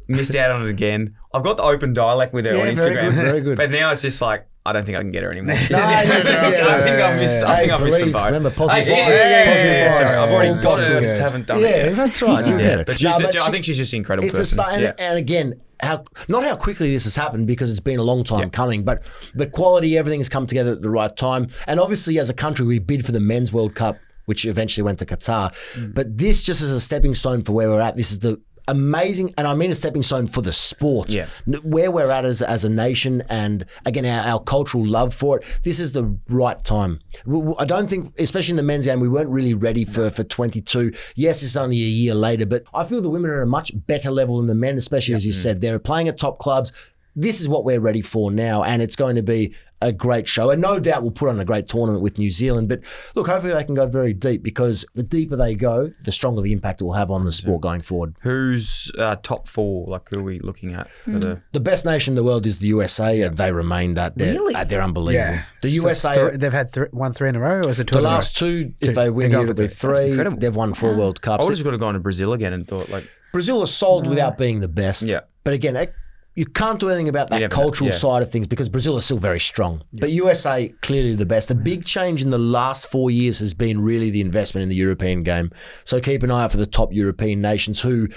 [0.08, 1.14] Missed out on it again.
[1.32, 3.04] I've got the open dialect with her Yeah, on very Instagram.
[3.04, 3.56] good, very good.
[3.56, 5.54] But now it's just like I don't think I can get her anymore.
[5.70, 7.42] no, I think yeah, I missed.
[7.42, 8.26] I think Hey, I missed the boat.
[8.26, 10.96] Remember, positive yeah, vibes, yeah, yeah, positive yeah, sorry, I've already got it.
[10.96, 12.46] I just haven't done it Yeah, that's right.
[12.46, 12.86] You Yeah, get it.
[12.86, 14.60] but, she's, No, but I think she's just an incredible it's person.
[14.60, 14.92] a start, and, yeah.
[14.98, 18.50] and again, how not how quickly this has happened because it's been a long time
[18.50, 19.02] coming, but
[19.34, 21.48] the quality, everything has come together at the right time.
[21.66, 23.96] And obviously, as a country, we bid for the men's World Cup,
[24.26, 25.54] which eventually went to Qatar.
[25.72, 25.94] Mm.
[25.94, 27.96] But this just is a stepping stone for where we're at.
[27.96, 28.38] This is the
[28.68, 31.10] amazing, and I mean a stepping stone for the sport.
[31.10, 31.26] Yeah.
[31.62, 35.46] Where we're at as, as a nation, and again, our, our cultural love for it.
[35.62, 37.00] This is the right time.
[37.58, 40.92] I don't think, especially in the men's game, we weren't really ready for, for 22.
[41.16, 43.72] Yes, it's only a year later, but I feel the women are at a much
[43.86, 45.60] better level than the men, especially as you said.
[45.60, 46.72] They're playing at top clubs.
[47.16, 50.50] this is what we're ready for now, and it's going to be a great show.
[50.50, 52.68] And no doubt we'll put on a great tournament with New Zealand.
[52.68, 52.80] But
[53.14, 56.52] look, hopefully they can go very deep because the deeper they go, the stronger the
[56.52, 58.14] impact it will have on the sport going forward.
[58.20, 59.86] Who's uh, top four?
[59.88, 61.40] Like, who are we looking at for the?
[61.52, 64.18] The best nation in the world is the USA, and they remain that.
[64.18, 64.54] They're, Really?
[64.54, 65.34] uh, they're unbelievable.
[65.34, 65.44] Yeah.
[65.62, 67.86] The So USA, thr- they've had thr one three in a row, or is it
[67.88, 67.94] two?
[67.94, 68.14] the in a row?
[68.14, 68.94] last two, if Two.
[68.94, 70.08] they win, They're here, it'll be three.
[70.10, 70.38] incredible.
[70.38, 71.44] They've won four World I Cups.
[71.48, 74.36] would have got to go into Brazil again and thought like, Brazil are sold without
[74.36, 75.02] being the best.
[75.02, 75.20] Yeah.
[75.44, 75.94] But again, it-
[76.40, 77.96] you can't do anything about that never- cultural yeah.
[77.96, 79.82] side of things because Brazil is still very strong.
[79.92, 81.48] But USA clearly the best.
[81.48, 81.64] The mm.
[81.64, 85.22] big change in the last four years has been really the investment in the European
[85.22, 85.50] game.
[85.84, 88.08] So keep an eye out for the top European nations who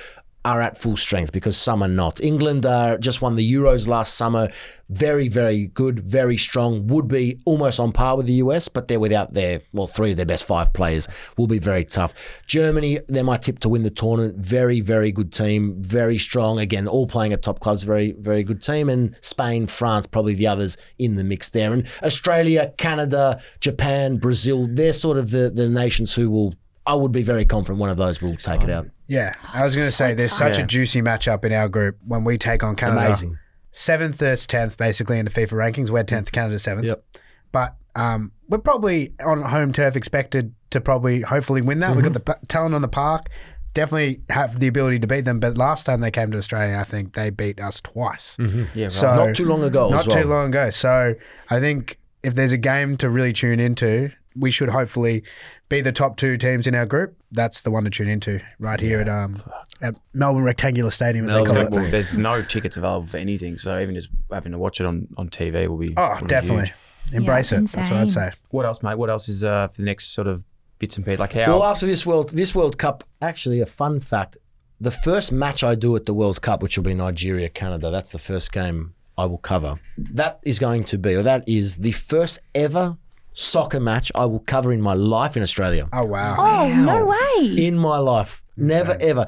[0.46, 2.22] are at full strength because some are not.
[2.22, 4.50] England uh, just won the Euros last summer.
[4.89, 6.86] Very, very good, very strong.
[6.88, 10.18] Would be almost on par with the US, but they're without their, well, three of
[10.18, 11.08] their best five players.
[11.38, 12.14] Will be very tough.
[12.46, 14.38] Germany, they're my tip to win the tournament.
[14.38, 15.82] Very, very good team.
[15.82, 16.60] Very strong.
[16.60, 17.84] Again, all playing at top clubs.
[17.84, 18.89] Very, very good team.
[18.89, 21.72] And Spain, France, probably the others in the mix there.
[21.72, 26.54] And Australia, Canada, Japan, Brazil, they're sort of the, the nations who will,
[26.86, 28.88] I would be very confident one of those will take it out.
[29.14, 30.68] Yeah, oh, I was going to say there's such a exciting.
[30.68, 33.05] juicy matchup in our group when we take on Canada.
[33.05, 33.38] Amazing.
[33.72, 35.89] Seventh versus tenth, basically in the FIFA rankings.
[35.91, 36.34] We're tenth, mm.
[36.34, 36.88] Canada seventh.
[36.88, 37.03] Yep.
[37.51, 41.95] But um, we're probably on home turf expected to probably hopefully win that.
[41.95, 42.32] We've got mm-hmm.
[42.32, 43.28] the p- talent on the park.
[43.76, 45.39] Definitely have the ability to beat them.
[45.39, 48.36] But last time they came to Australia, I think they beat us twice.
[48.38, 48.78] Mm-hmm.
[48.78, 48.91] yeah, right.
[48.91, 50.24] So Not too long ago Not as well.
[50.24, 50.70] too long ago.
[50.72, 51.14] So
[51.51, 55.23] I think if there's a game to really tune into, we should hopefully
[55.69, 57.15] be the top two teams in our group.
[57.31, 59.41] That's the one to tune into right here at um
[59.81, 61.71] at Melbourne Rectangular Stadium, as they call it.
[61.71, 65.07] Well, there's no tickets available for anything, so even just having to watch it on,
[65.17, 65.93] on TV will be.
[65.97, 66.65] Oh, will be definitely.
[66.65, 66.73] huge.
[67.11, 67.67] Embrace Yeah, it.
[67.69, 68.31] That's what I'd say.
[68.49, 68.97] What else, mate?
[68.97, 70.45] What else is uh, for the next sort of
[70.79, 71.19] bits and pieces?
[71.19, 71.47] Like how?
[71.47, 74.38] Well, after this world, this World Cup, actually, a fun fact:
[74.79, 78.11] the first match I do at the World Cup, which will be Nigeria Canada, that's
[78.11, 79.79] the first game I will cover.
[79.97, 82.97] That is going to be, or that is the first ever
[83.34, 85.89] soccer match I will cover in my life in Australia.
[85.91, 86.36] Oh wow.
[86.38, 87.65] Oh, no way.
[87.65, 89.25] In my life, never ever.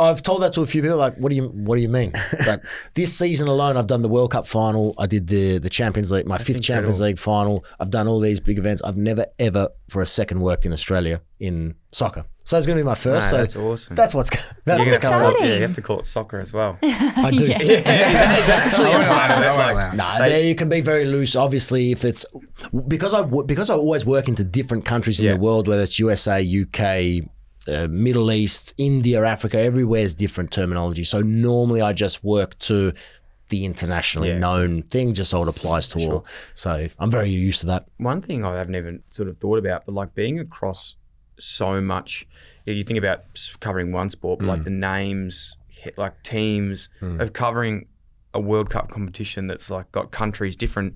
[0.00, 0.96] I've told that to a few people.
[0.96, 2.12] Like, what do you what do you mean?
[2.46, 2.62] Like
[2.94, 4.94] this season alone, I've done the World Cup final.
[4.98, 7.64] I did the the Champions League, my fifth Champions League final.
[7.78, 8.82] I've done all these big events.
[8.82, 12.24] I've never ever for a second worked in Australia in soccer.
[12.44, 13.26] So it's going to be my first.
[13.26, 13.94] Nah, so that's awesome.
[13.94, 15.32] That's what's that's You're what's gonna- coming up.
[15.34, 15.48] exciting.
[15.50, 16.78] Yeah, you have to call it soccer as well.
[16.82, 17.52] I do.
[17.54, 19.94] I won't allow it, I won't allow it.
[19.96, 21.36] Nah, there you can be very loose.
[21.36, 22.24] Obviously, if it's
[22.88, 25.32] because I because I always work into different countries in Yeah.
[25.34, 27.28] the world, whether it's USA, UK,
[27.68, 31.04] uh, Middle East, India, Africa, everywhere is different terminology.
[31.04, 32.92] So normally I just work to
[33.50, 34.38] the internationally Yeah.
[34.38, 36.26] known thing, just so it applies to all.
[36.54, 37.86] So I'm very used to that.
[37.98, 40.96] One thing I haven't even sort of thought about, but like being across
[41.38, 42.26] so much,
[42.64, 43.24] you think about
[43.60, 44.48] covering one sport, but Mm.
[44.48, 45.56] like the names,
[45.96, 47.86] like teams of covering
[48.32, 50.94] a World Cup competition that's like got countries different,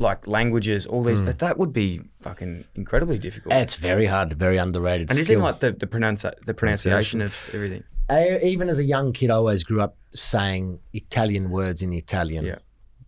[0.00, 1.20] like languages, all these.
[1.20, 1.26] Hmm.
[1.26, 3.54] That, that would be fucking incredibly difficult.
[3.54, 5.32] It's very hard, very underrated and skill.
[5.32, 7.84] even like the the, pronounci- the pronunciation of everything.
[8.08, 12.44] I, even as a young kid, I always grew up saying Italian words in Italian,
[12.44, 12.58] Yeah.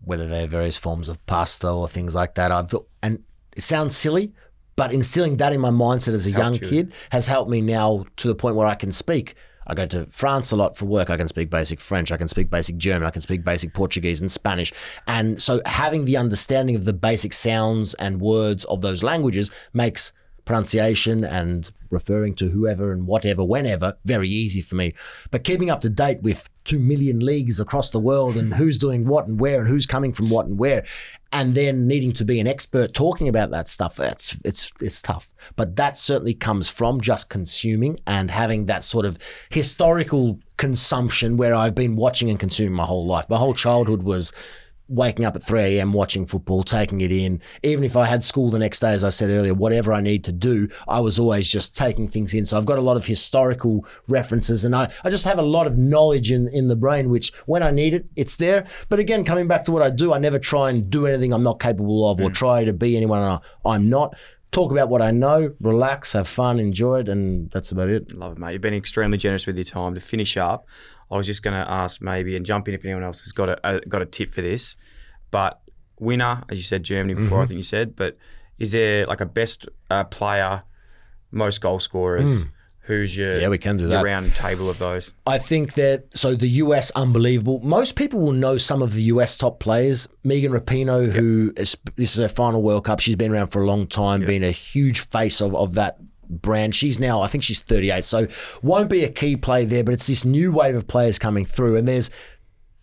[0.05, 2.53] whether they're various forms of pasta or things like that.
[2.53, 2.73] I've
[3.03, 3.25] and
[3.57, 4.33] it sounds silly,
[4.77, 6.61] but instilling that in my mindset as a young you.
[6.61, 9.35] kid has helped me now to the point where I can speak.
[9.67, 11.11] I go to France a lot for work.
[11.11, 12.11] I can speak basic French.
[12.13, 13.07] I can speak basic German.
[13.07, 14.73] I can speak basic Portuguese and Spanish.
[15.07, 20.13] And so having the understanding of the basic sounds and words of those languages makes
[20.45, 24.95] pronunciation and referring to whoever and whatever, whenever, very easy for me.
[25.31, 29.07] But keeping up to date with two million leagues across the world and who's doing
[29.07, 30.85] what and where and who's coming from what and where,
[31.33, 35.33] and then needing to be an expert talking about that stuff, that's it's it's tough.
[35.57, 39.19] But that certainly comes from just consuming and having that sort of
[39.51, 43.29] historical consumption where I've been watching and consuming my whole life.
[43.29, 44.33] My whole childhood was
[44.93, 45.93] waking up at 3 a.m.
[45.93, 47.41] watching football, taking it in.
[47.63, 50.25] Even if I had school the next day, as I said earlier, whatever I need
[50.25, 52.47] to do, I was always just taking things in.
[52.47, 55.67] So I've got a lot of historical references and I, I just have a lot
[55.67, 58.67] of knowledge in, in the brain, which when I need it, it's there.
[58.89, 61.43] But again, coming back to what I do, I never try and do anything I'm
[61.43, 62.35] not capable of or mm.
[62.35, 64.15] try to be anyone I- I'm not.
[64.51, 68.13] Talk about what I know, relax, have fun, enjoy it, and that's about it.
[68.15, 68.53] Love it, mate.
[68.53, 69.95] You've been extremely generous with your time.
[69.95, 70.67] To finish up,
[71.13, 73.51] I was just going to ask maybe and jump in if anyone else has got
[73.51, 74.77] a, a got a tip for this.
[75.31, 75.61] But
[76.01, 77.39] winner, as you said, Germany before.
[77.39, 77.43] Mm-hmm.
[77.43, 77.95] I think you said.
[77.95, 78.17] But
[78.59, 80.63] is there like a best uh, player,
[81.31, 82.47] most goal scorers?
[82.87, 83.41] Who's your Mm.
[83.43, 84.05] Yeah, we can do that.
[84.05, 85.13] round table of those?
[85.25, 87.61] I think that so the US unbelievable.
[87.63, 90.09] Most people will know some of the US top players.
[90.25, 92.99] Megan Rapinoe, who is, this is her final World Cup.
[92.99, 95.99] She's been around for a long time, been a huge face of, of that
[96.33, 96.75] brand.
[96.75, 98.27] She's now, I think she's 38, so
[98.63, 99.85] won't be a key play there.
[99.85, 102.11] But it's this new wave of players coming through, and there's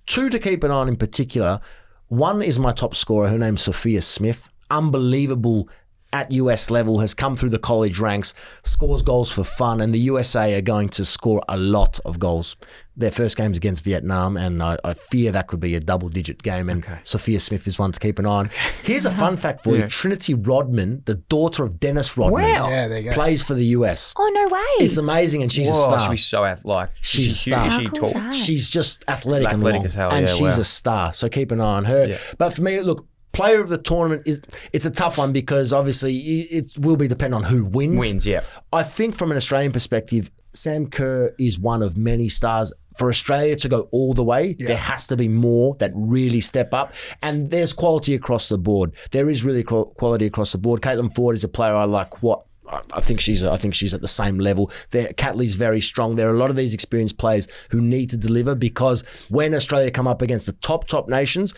[0.06, 1.60] two to keep an eye on in particular.
[2.08, 3.30] One is my top scorer.
[3.30, 4.50] Her name's Sophia Smith.
[4.72, 5.70] Unbelievable
[6.12, 8.34] at US level, has come through the college ranks,
[8.64, 12.56] scores goals for fun, and the USA are going to score a lot of goals.
[12.98, 16.44] Their first game's against Vietnam, and I, I fear that could be a double digit
[16.44, 16.68] game.
[16.70, 18.50] And Sophia Smith is one to keep an eye on.
[18.84, 23.00] Here's a fun fact for you Trinity Rodman, the daughter of Dennis Rodman, Yeah, there
[23.00, 23.16] you go.
[23.16, 24.14] plays for the US.
[24.18, 24.86] Oh no way!
[24.86, 26.00] It's amazing, and she's a star.
[26.02, 26.66] she'd be so athletic.
[26.66, 27.70] like She's a is she, star.
[27.70, 28.32] she cool tall?
[28.32, 30.62] She's just athletic, and Athletic long, as hell, and yeah, she's wow.
[30.62, 31.14] a star.
[31.14, 32.08] So keep an eye on her.
[32.10, 32.18] Yeah.
[32.38, 33.08] But for me, look,
[33.40, 34.42] player of the tournament is
[34.74, 38.00] it's a tough one because obviously it it will be dependent on who wins.
[38.00, 38.42] Wins, yeah.
[38.74, 42.74] I think from an Australian perspective, Sam Kerr is one of many stars.
[42.98, 46.74] For Australia to go all the way, there has to be more that really step
[46.74, 46.94] up.
[47.22, 48.94] And there's quality across the board.
[49.12, 50.82] There is really quality across the board.
[50.82, 52.22] Caitlin Foord is a player I like.
[52.22, 54.72] What I I think she's I think she's at the same level.
[54.92, 56.16] There, Catley's very strong.
[56.16, 59.92] There are a lot of these experienced players who need to deliver because when Australia
[59.92, 61.54] come up against the top top nations,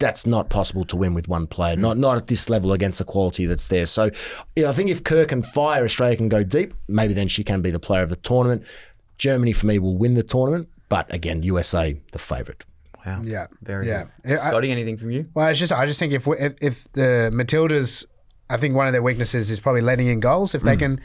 [0.00, 1.76] that's not possible to win with one player.
[1.76, 3.86] Not not at this level against the quality that's there.
[3.86, 4.10] So
[4.56, 6.74] yeah, I think if Kerr can fire, Australia can go deep.
[6.88, 8.64] Maybe then she can be the player of the tournament.
[9.18, 12.64] Germany for me will win the tournament, but again, USA the favourite.
[13.06, 13.22] Wow.
[13.22, 14.04] Yeah, Very yeah.
[14.22, 14.30] good.
[14.30, 15.28] Yeah, I- Scotty, anything from you?
[15.34, 18.04] Well, it's just I just think if we, if, if the Matildas,
[18.48, 20.54] I think one of their weaknesses is probably letting in goals.
[20.54, 20.80] If they hmm.
[20.80, 21.00] can,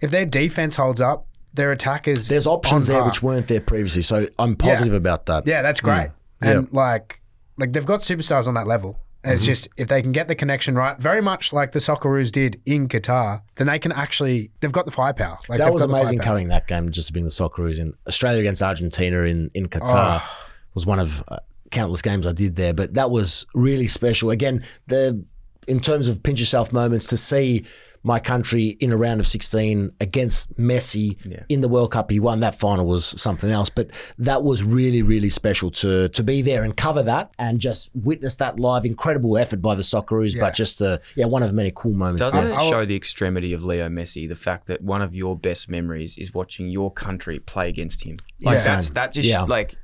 [0.00, 3.60] if their defense holds up, their attack is There's options on there which weren't there
[3.60, 5.46] previously, so I'm positive about that.
[5.46, 6.10] yeah, that's great.
[6.42, 6.48] Hmm.
[6.48, 7.20] And like
[7.56, 8.90] like they've got superstars on that level.
[9.22, 9.36] And Mm-hmm.
[9.36, 12.60] It's just if they can get the connection right, very much like the Socceroos did
[12.66, 15.38] in Qatar, then they can actually they've got the firepower.
[15.48, 17.94] Like that was amazing covering that game just to bring the Socceroos in.
[18.06, 20.36] Australia against Argentina in, in Qatar Oh.
[20.74, 21.38] was one of uh,
[21.70, 24.30] countless games I did there, but that was really special.
[24.30, 25.24] Again, the
[25.66, 27.64] in terms of pinch yourself moments to see
[28.06, 31.16] my country in a round of 16 against Messi
[31.48, 35.02] in the World Cup he won that final was something else but that was really
[35.02, 39.36] really special to to be there and cover that and just witness that live incredible
[39.38, 42.54] effort by the Socceroos but just uh, yeah one of many cool moments Doesn't there.
[42.54, 44.28] it show the extremity of Leo Messi?
[44.28, 48.18] The fact that one of your best memories is watching your country play against him.
[48.42, 48.64] Like Yeah.
[48.64, 49.42] that's that just Yeah.
[49.44, 49.76] like.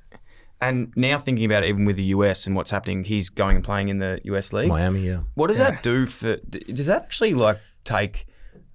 [0.62, 3.64] And now thinking about it, even with the US and what's happening, he's going and
[3.64, 4.68] playing in the US league.
[4.68, 6.36] Miami yeah What does that do for?
[6.36, 8.26] Does that actually like take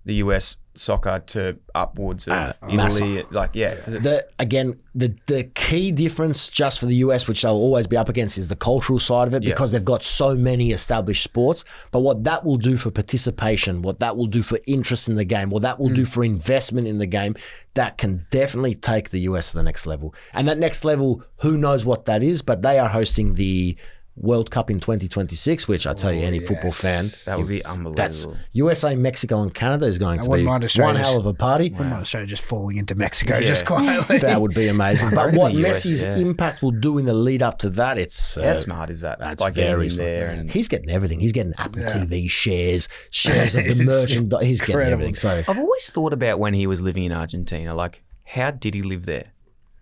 [0.06, 2.76] the US soccer to upwards of Uh, Italy?
[2.78, 3.32] massive.
[3.32, 7.88] Like, yeah, the again the the key difference just for the US, which they'll always
[7.88, 9.52] be up against, is the cultural side of it Yeah.
[9.54, 11.64] because they've got so many established sports.
[11.92, 15.24] But what that will do for participation, what that will do for interest in the
[15.26, 15.96] game, what that will Mm.
[15.96, 17.36] do for investment in the game,
[17.76, 20.14] that can definitely take the US to the next level.
[20.34, 22.42] And that next level, who knows what that is?
[22.42, 23.78] But they are hosting the
[24.18, 27.96] World Cup in 2026, which I tell you, any football fan, that would be unbelievable.
[27.96, 28.48] that's unbelievable.
[28.54, 31.70] USA, Mexico, and Canada is going to be one hell of a party.
[31.70, 33.48] Wouldn't mind Australia just falling into Mexico Yeah.
[33.48, 34.20] just quietly.
[34.20, 35.10] That would be amazing.
[35.16, 36.16] But what the US, Messi's yeah.
[36.16, 39.20] impact will do in the lead up to that, it's how uh, smart is that?
[39.20, 40.18] that's like getting very smart.
[40.18, 41.20] there and He's getting everything.
[41.20, 44.44] He's getting Apple TV shares, shares of the It's merchandise.
[44.46, 44.94] He's getting incredible.
[44.94, 45.16] everything.
[45.16, 48.82] So I've always thought about when he was living in Argentina, like how did he
[48.82, 49.34] live there?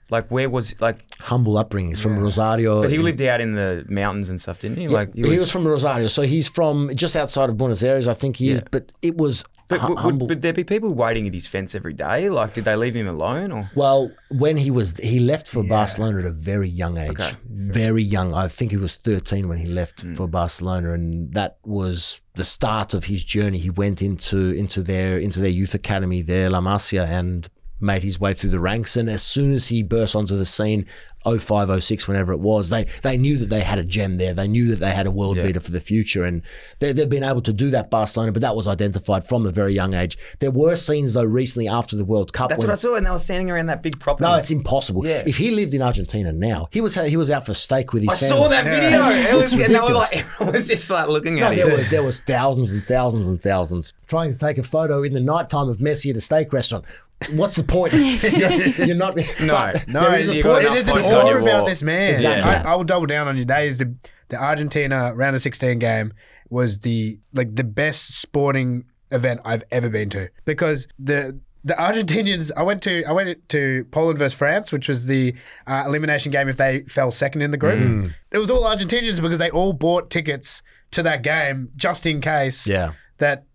[0.10, 1.06] Like where was like?
[1.20, 2.82] humble upbringings from Rosario.
[2.82, 4.88] But he lived out in the mountains and stuff, didn't he?
[4.88, 8.36] Like he was, from Rosario, so he's from just outside of Buenos Aires, I think
[8.38, 8.62] he is.
[8.72, 10.28] But it was But hu- would, humble.
[10.28, 12.30] would, would there be people waiting at his fence every day?
[12.30, 13.72] Like, did they leave him alone or?
[13.76, 17.12] Well, when he was, he left for Barcelona at a very young age.
[17.12, 17.32] Okay.
[17.50, 18.34] Very young.
[18.34, 20.14] I think he was 13 when he left Hmm.
[20.16, 23.58] for Barcelona, and that was the start of his journey.
[23.60, 27.48] He went into into their into their youth academy there, La Masia, and
[27.84, 28.98] made his way through the ranks.
[28.98, 30.86] And as soon as he burst onto the scene,
[31.26, 34.34] 05, 06, whenever it was, they they knew that they had a gem there.
[34.34, 36.42] They knew that they had a world beater for the future, and
[36.80, 38.34] they, they've been able to do that Barcelona.
[38.34, 40.18] But that was identified from a very young age.
[40.40, 42.50] There were scenes though recently after the World Cup.
[42.50, 44.28] That's when, what I saw, and they were standing around that big property.
[44.28, 45.08] no, it's impossible.
[45.08, 45.24] Yeah.
[45.26, 48.12] If he lived in Argentina now, he was he was out for steak with his
[48.12, 48.44] I family.
[48.44, 48.88] saw that video.
[49.06, 50.12] It's- It was, it's and they were ridiculous.
[50.14, 51.78] like, everyone was just like looking No, at there him.
[51.78, 55.22] was there was thousands and thousands and thousands trying to take a photo in the
[55.22, 56.84] nighttime of Messi at a steak restaurant.
[57.32, 57.94] What's the point?
[57.94, 59.16] you're, you're not.
[59.42, 59.72] No.
[59.88, 60.66] No, there is a you got it point.
[60.66, 61.66] enough is an points awe about wall.
[61.66, 62.12] this man.
[62.12, 62.52] Exactly.
[62.52, 63.46] I, I will double down on you.
[63.46, 63.96] That is the
[64.30, 66.14] the Argentina round of sixteen game
[66.50, 72.52] was the like the best sporting event I've ever been to because the the Argentinians.
[72.56, 75.34] I went to I went to Poland versus France, which was the
[75.66, 77.80] uh, elimination game if they fell second in the group.
[77.80, 78.14] Mm.
[78.32, 80.62] It was all Argentinians because they all bought tickets
[80.92, 82.68] to that game just in case.
[82.68, 82.94] Yeah.
[83.20, 83.46] That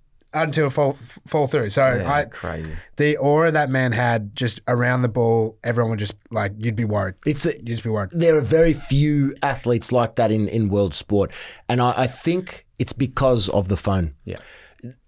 [0.45, 1.71] until fall fall through.
[1.71, 2.71] So Yeah, I crazy.
[2.97, 6.85] the aura that man had just around the ball, everyone would just like you'd be
[6.85, 7.15] worried.
[7.27, 8.11] It's a, You'd just be worried.
[8.13, 11.33] there are very few athletes like that in, in world sport.
[11.69, 14.15] And I, I think it's because of the phone.
[14.25, 14.37] Yeah.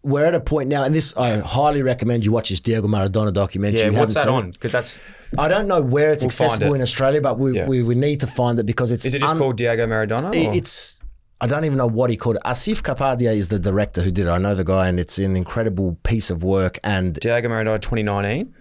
[0.03, 3.33] we're at a point now, and this I highly recommend you watch this Diego Maradona
[3.33, 3.81] documentary.
[3.93, 4.51] Yeah, what's that seen on?
[4.51, 4.99] Because that's.
[5.39, 6.76] I don't know where it's We'll accessible it.
[6.78, 7.68] in Australia, but we, Yeah.
[7.68, 10.31] we, we need to find it because it's is it just un- called Diego Maradona?
[10.31, 11.00] or- it's
[11.41, 12.43] I don't even know what he called it.
[12.45, 14.30] Asif Kapadia is the director who did it.
[14.30, 16.78] I know the guy, and it's an incredible piece of work.
[16.84, 18.55] And Diego Maradona 2019.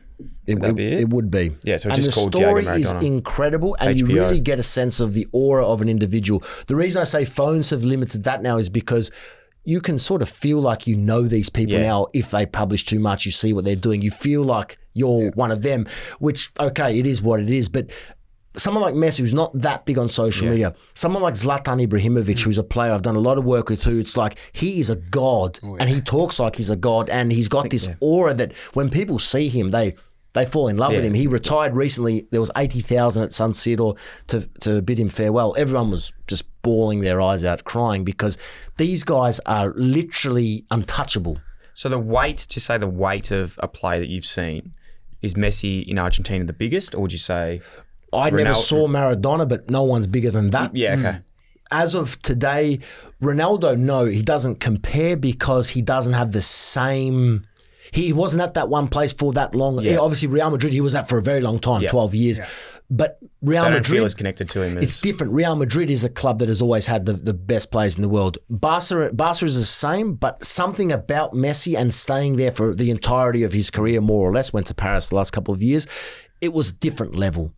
[0.48, 1.00] it, that it, be it?
[1.02, 1.56] it would be.
[1.64, 4.60] Yeah, so it's and just the called Diego story is incredible, and you really get
[4.60, 6.42] a sense of the aura of an individual.
[6.68, 9.12] The reason I say phones have limited that now is because
[9.66, 11.82] you can sort of feel like you know these people Yeah.
[11.82, 12.08] now.
[12.14, 14.02] If they publish too much, you see what they're doing.
[14.02, 15.86] You feel like you're one of them.
[16.20, 17.90] Which okay, it is what it is, but.
[18.60, 22.58] Someone like Messi, who's not that big on social media, someone like Zlatan Ibrahimovic, who's
[22.58, 24.98] a player I've done a lot of work with, who it's like he is a
[24.98, 28.56] god, oh, and he talks like he's a god, and he's got this aura that
[28.74, 29.96] when people see him, they
[30.34, 31.14] they fall in love with him.
[31.14, 32.28] He retired recently.
[32.32, 33.98] There was eighty thousand at San Siro
[34.28, 35.56] to to bid him farewell.
[35.58, 38.38] Everyone was just bawling their eyes out, crying because
[38.78, 41.40] these guys are literally untouchable.
[41.74, 44.74] So the weight, to say the weight of a play that you've seen,
[45.22, 47.62] is Messi in Argentina the biggest, or would you say?
[48.14, 50.76] I never saw Maradona, but no one's bigger than that.
[50.76, 51.04] Yeah, okay.
[51.04, 51.24] Mm.
[51.72, 52.80] as of today,
[53.22, 57.46] Ronaldo, no, he doesn't compare because he doesn't have the same.
[57.92, 59.80] He wasn't at that one place for that long.
[59.84, 59.98] Yeah.
[59.98, 61.90] Obviously, Real Madrid, he was at for a very long time, Yeah.
[61.90, 62.40] 12 years.
[62.40, 62.48] Yeah.
[62.92, 65.34] But Real Madrid, as connected to him as it's different.
[65.34, 68.10] Real Madrid is a club that has always had the, the best players in the
[68.10, 68.40] world.
[68.50, 73.44] Barca, Barca is the same, but something about Messi and staying there for the entirety
[73.44, 75.86] of his career, more or less, went to Paris the last couple of years,
[76.42, 77.54] it was a different level.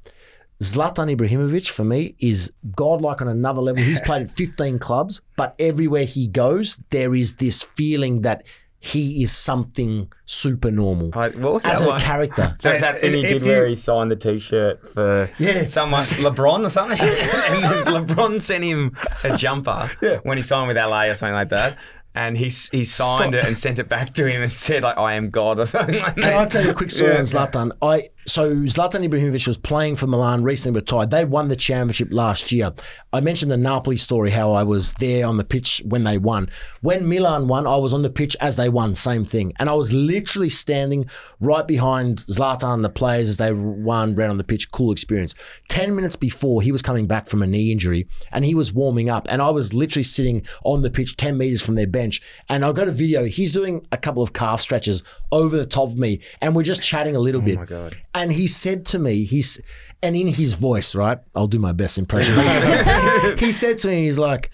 [0.61, 3.81] Zlatan Ibrahimovic, for me, is godlike on another level.
[3.83, 8.43] He's played at 15 clubs, but everywhere he goes, there is this feeling that
[8.83, 11.99] he is something super normal I- what was as that a one?
[11.99, 12.57] character.
[12.63, 15.65] That, that thing he If did you- where he signed the T-shirt for Yeah.
[15.65, 19.89] someone, LeBron or something, and then LeBron sent him a jumper
[20.23, 21.77] when he signed with LA or something like that,
[22.15, 24.97] and he he signed So- it and sent it back to him and said like
[24.97, 26.23] I am God or something like that.
[26.23, 27.71] Can I tell you a quick story on Zlatan?
[27.83, 31.11] I so Zlatan Ibrahimovic was playing for Milan, recently retired.
[31.11, 32.71] They won the championship last year.
[33.13, 36.49] I mentioned the Napoli story, how I was there on the pitch when they won.
[36.81, 39.53] When Milan won, I was on the pitch as they won, same thing.
[39.59, 41.09] And I was literally standing
[41.39, 44.71] right behind Zlatan and the players as they won, ran on the pitch.
[44.71, 45.33] Cool experience.
[45.69, 49.09] 10 minutes before, he was coming back from a knee injury and he was warming
[49.09, 49.27] up.
[49.29, 52.21] And I was literally sitting on the pitch 10 meters from their bench.
[52.49, 53.25] And I've got a video.
[53.25, 56.19] He's doing a couple of calf stretches over the top of me.
[56.39, 57.57] And we're just chatting a little oh bit.
[57.57, 57.97] Oh my God.
[58.13, 59.61] And he said to me, he's,
[60.03, 61.17] and in his voice, right?
[61.33, 62.35] I'll do my best impression.
[63.37, 64.51] he said to me, he's like,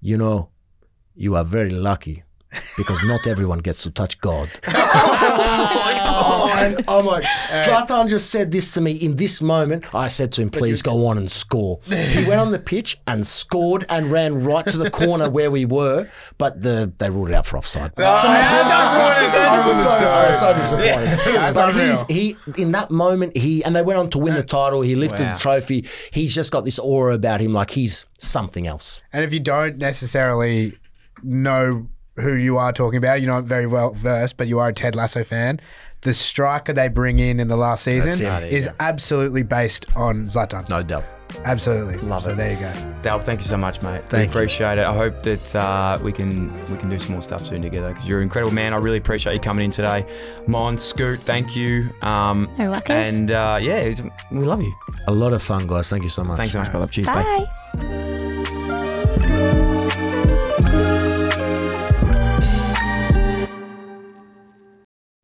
[0.00, 0.50] you know,
[1.14, 2.22] you are very lucky
[2.76, 4.48] because not everyone gets to touch God.
[6.54, 9.94] and I'm like, Zlatan just said this to me in this moment.
[9.94, 11.80] I said to him, please go on and score.
[11.86, 15.64] He went on the pitch and scored and ran right to the corner where we
[15.64, 17.92] were, but the they ruled it out for offside.
[17.98, 21.18] Ah, so- I was so, I was so disappointed.
[21.34, 24.42] That's but he's, he, in that moment, he, and they went on to win the
[24.42, 24.82] title.
[24.82, 25.34] He lifted Wow.
[25.34, 25.86] the trophy.
[26.12, 29.00] He's just got this aura about him, like he's something else.
[29.12, 30.78] And if you don't necessarily
[31.22, 34.72] know who you are talking about, you're not very well versed, but you are a
[34.72, 35.60] Ted Lasso fan.
[36.04, 38.44] The striker they bring in in the last season him.
[38.44, 40.68] is absolutely based on Zlatan.
[40.68, 41.04] No doubt.
[41.44, 41.96] Absolutely.
[41.98, 42.36] Love so it.
[42.36, 42.72] there you go.
[43.02, 44.02] Dal, thank you so much, mate.
[44.08, 44.86] Thank we appreciate it.
[44.86, 48.08] I hope that uh, we can we can do some more stuff soon together because
[48.08, 48.72] you're an incredible man.
[48.72, 50.06] I really appreciate you coming in today.
[50.46, 51.90] Mon, Scoot, thank you.
[52.02, 54.72] Um, No and uh, yeah, was- we love you.
[55.08, 55.88] A lot of fun, guys.
[55.88, 56.36] Thank you so much.
[56.36, 56.86] Thanks so much, brother.
[56.86, 57.14] Cheers, mate.
[57.14, 57.63] Bye.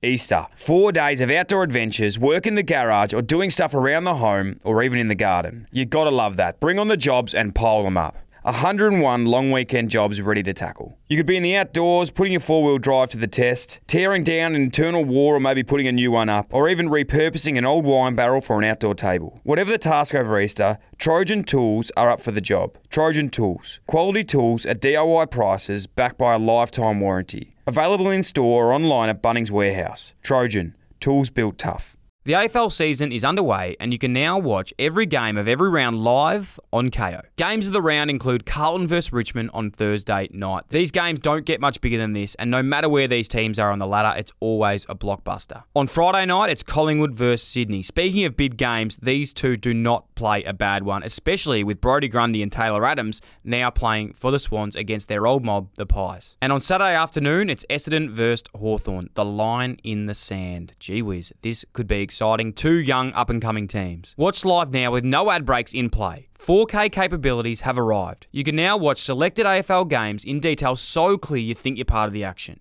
[0.02, 0.46] Easter.
[0.56, 4.58] Four days of outdoor adventures, work in the garage, or doing stuff around the home,
[4.64, 5.66] or even in the garden.
[5.72, 6.58] You gotta love that.
[6.58, 8.16] Bring on the jobs and pile them up.
[8.42, 10.96] 101 long weekend jobs ready to tackle.
[11.08, 14.24] You could be in the outdoors, putting your four wheel drive to the test, tearing
[14.24, 17.66] down an internal wall, or maybe putting a new one up, or even repurposing an
[17.66, 19.40] old wine barrel for an outdoor table.
[19.44, 22.78] Whatever the task over Easter, Trojan Tools are up for the job.
[22.88, 23.80] Trojan Tools.
[23.86, 27.54] Quality tools at DIY prices backed by a lifetime warranty.
[27.66, 30.14] Available in store or online at Bunnings Warehouse.
[30.22, 30.74] Trojan.
[30.98, 31.96] Tools built tough.
[32.30, 36.04] The AFL season is underway, and you can now watch every game of every round
[36.04, 37.22] live on Kayo.
[37.34, 40.62] Games of the round include Carlton vs Richmond on Thursday night.
[40.68, 43.72] These games don't get much bigger than this, and no matter where these teams are
[43.72, 45.64] on the ladder, it's always a blockbuster.
[45.74, 47.82] On Friday night, it's Collingwood vs Sydney.
[47.82, 52.06] Speaking of big games, these two do not play a bad one, especially with Brodie
[52.06, 56.36] Grundy and Taylor Adams now playing for the Swans against their old mob, the Pies.
[56.42, 59.08] And on Saturday afternoon, it's Essendon vs Hawthorn.
[59.14, 60.74] The line in the sand.
[60.78, 62.52] Gee whiz, this could be exciting.
[62.52, 64.14] Two young up and coming teams.
[64.18, 66.28] Watch live now with no ad breaks in play.
[66.38, 68.26] 4K capabilities have arrived.
[68.30, 72.08] You can now watch selected AFL games in detail so clear you think you're part
[72.08, 72.60] of the action.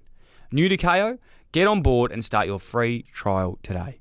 [0.49, 1.20] New to Kayo?
[1.51, 3.97] Get on board and start your free trial today.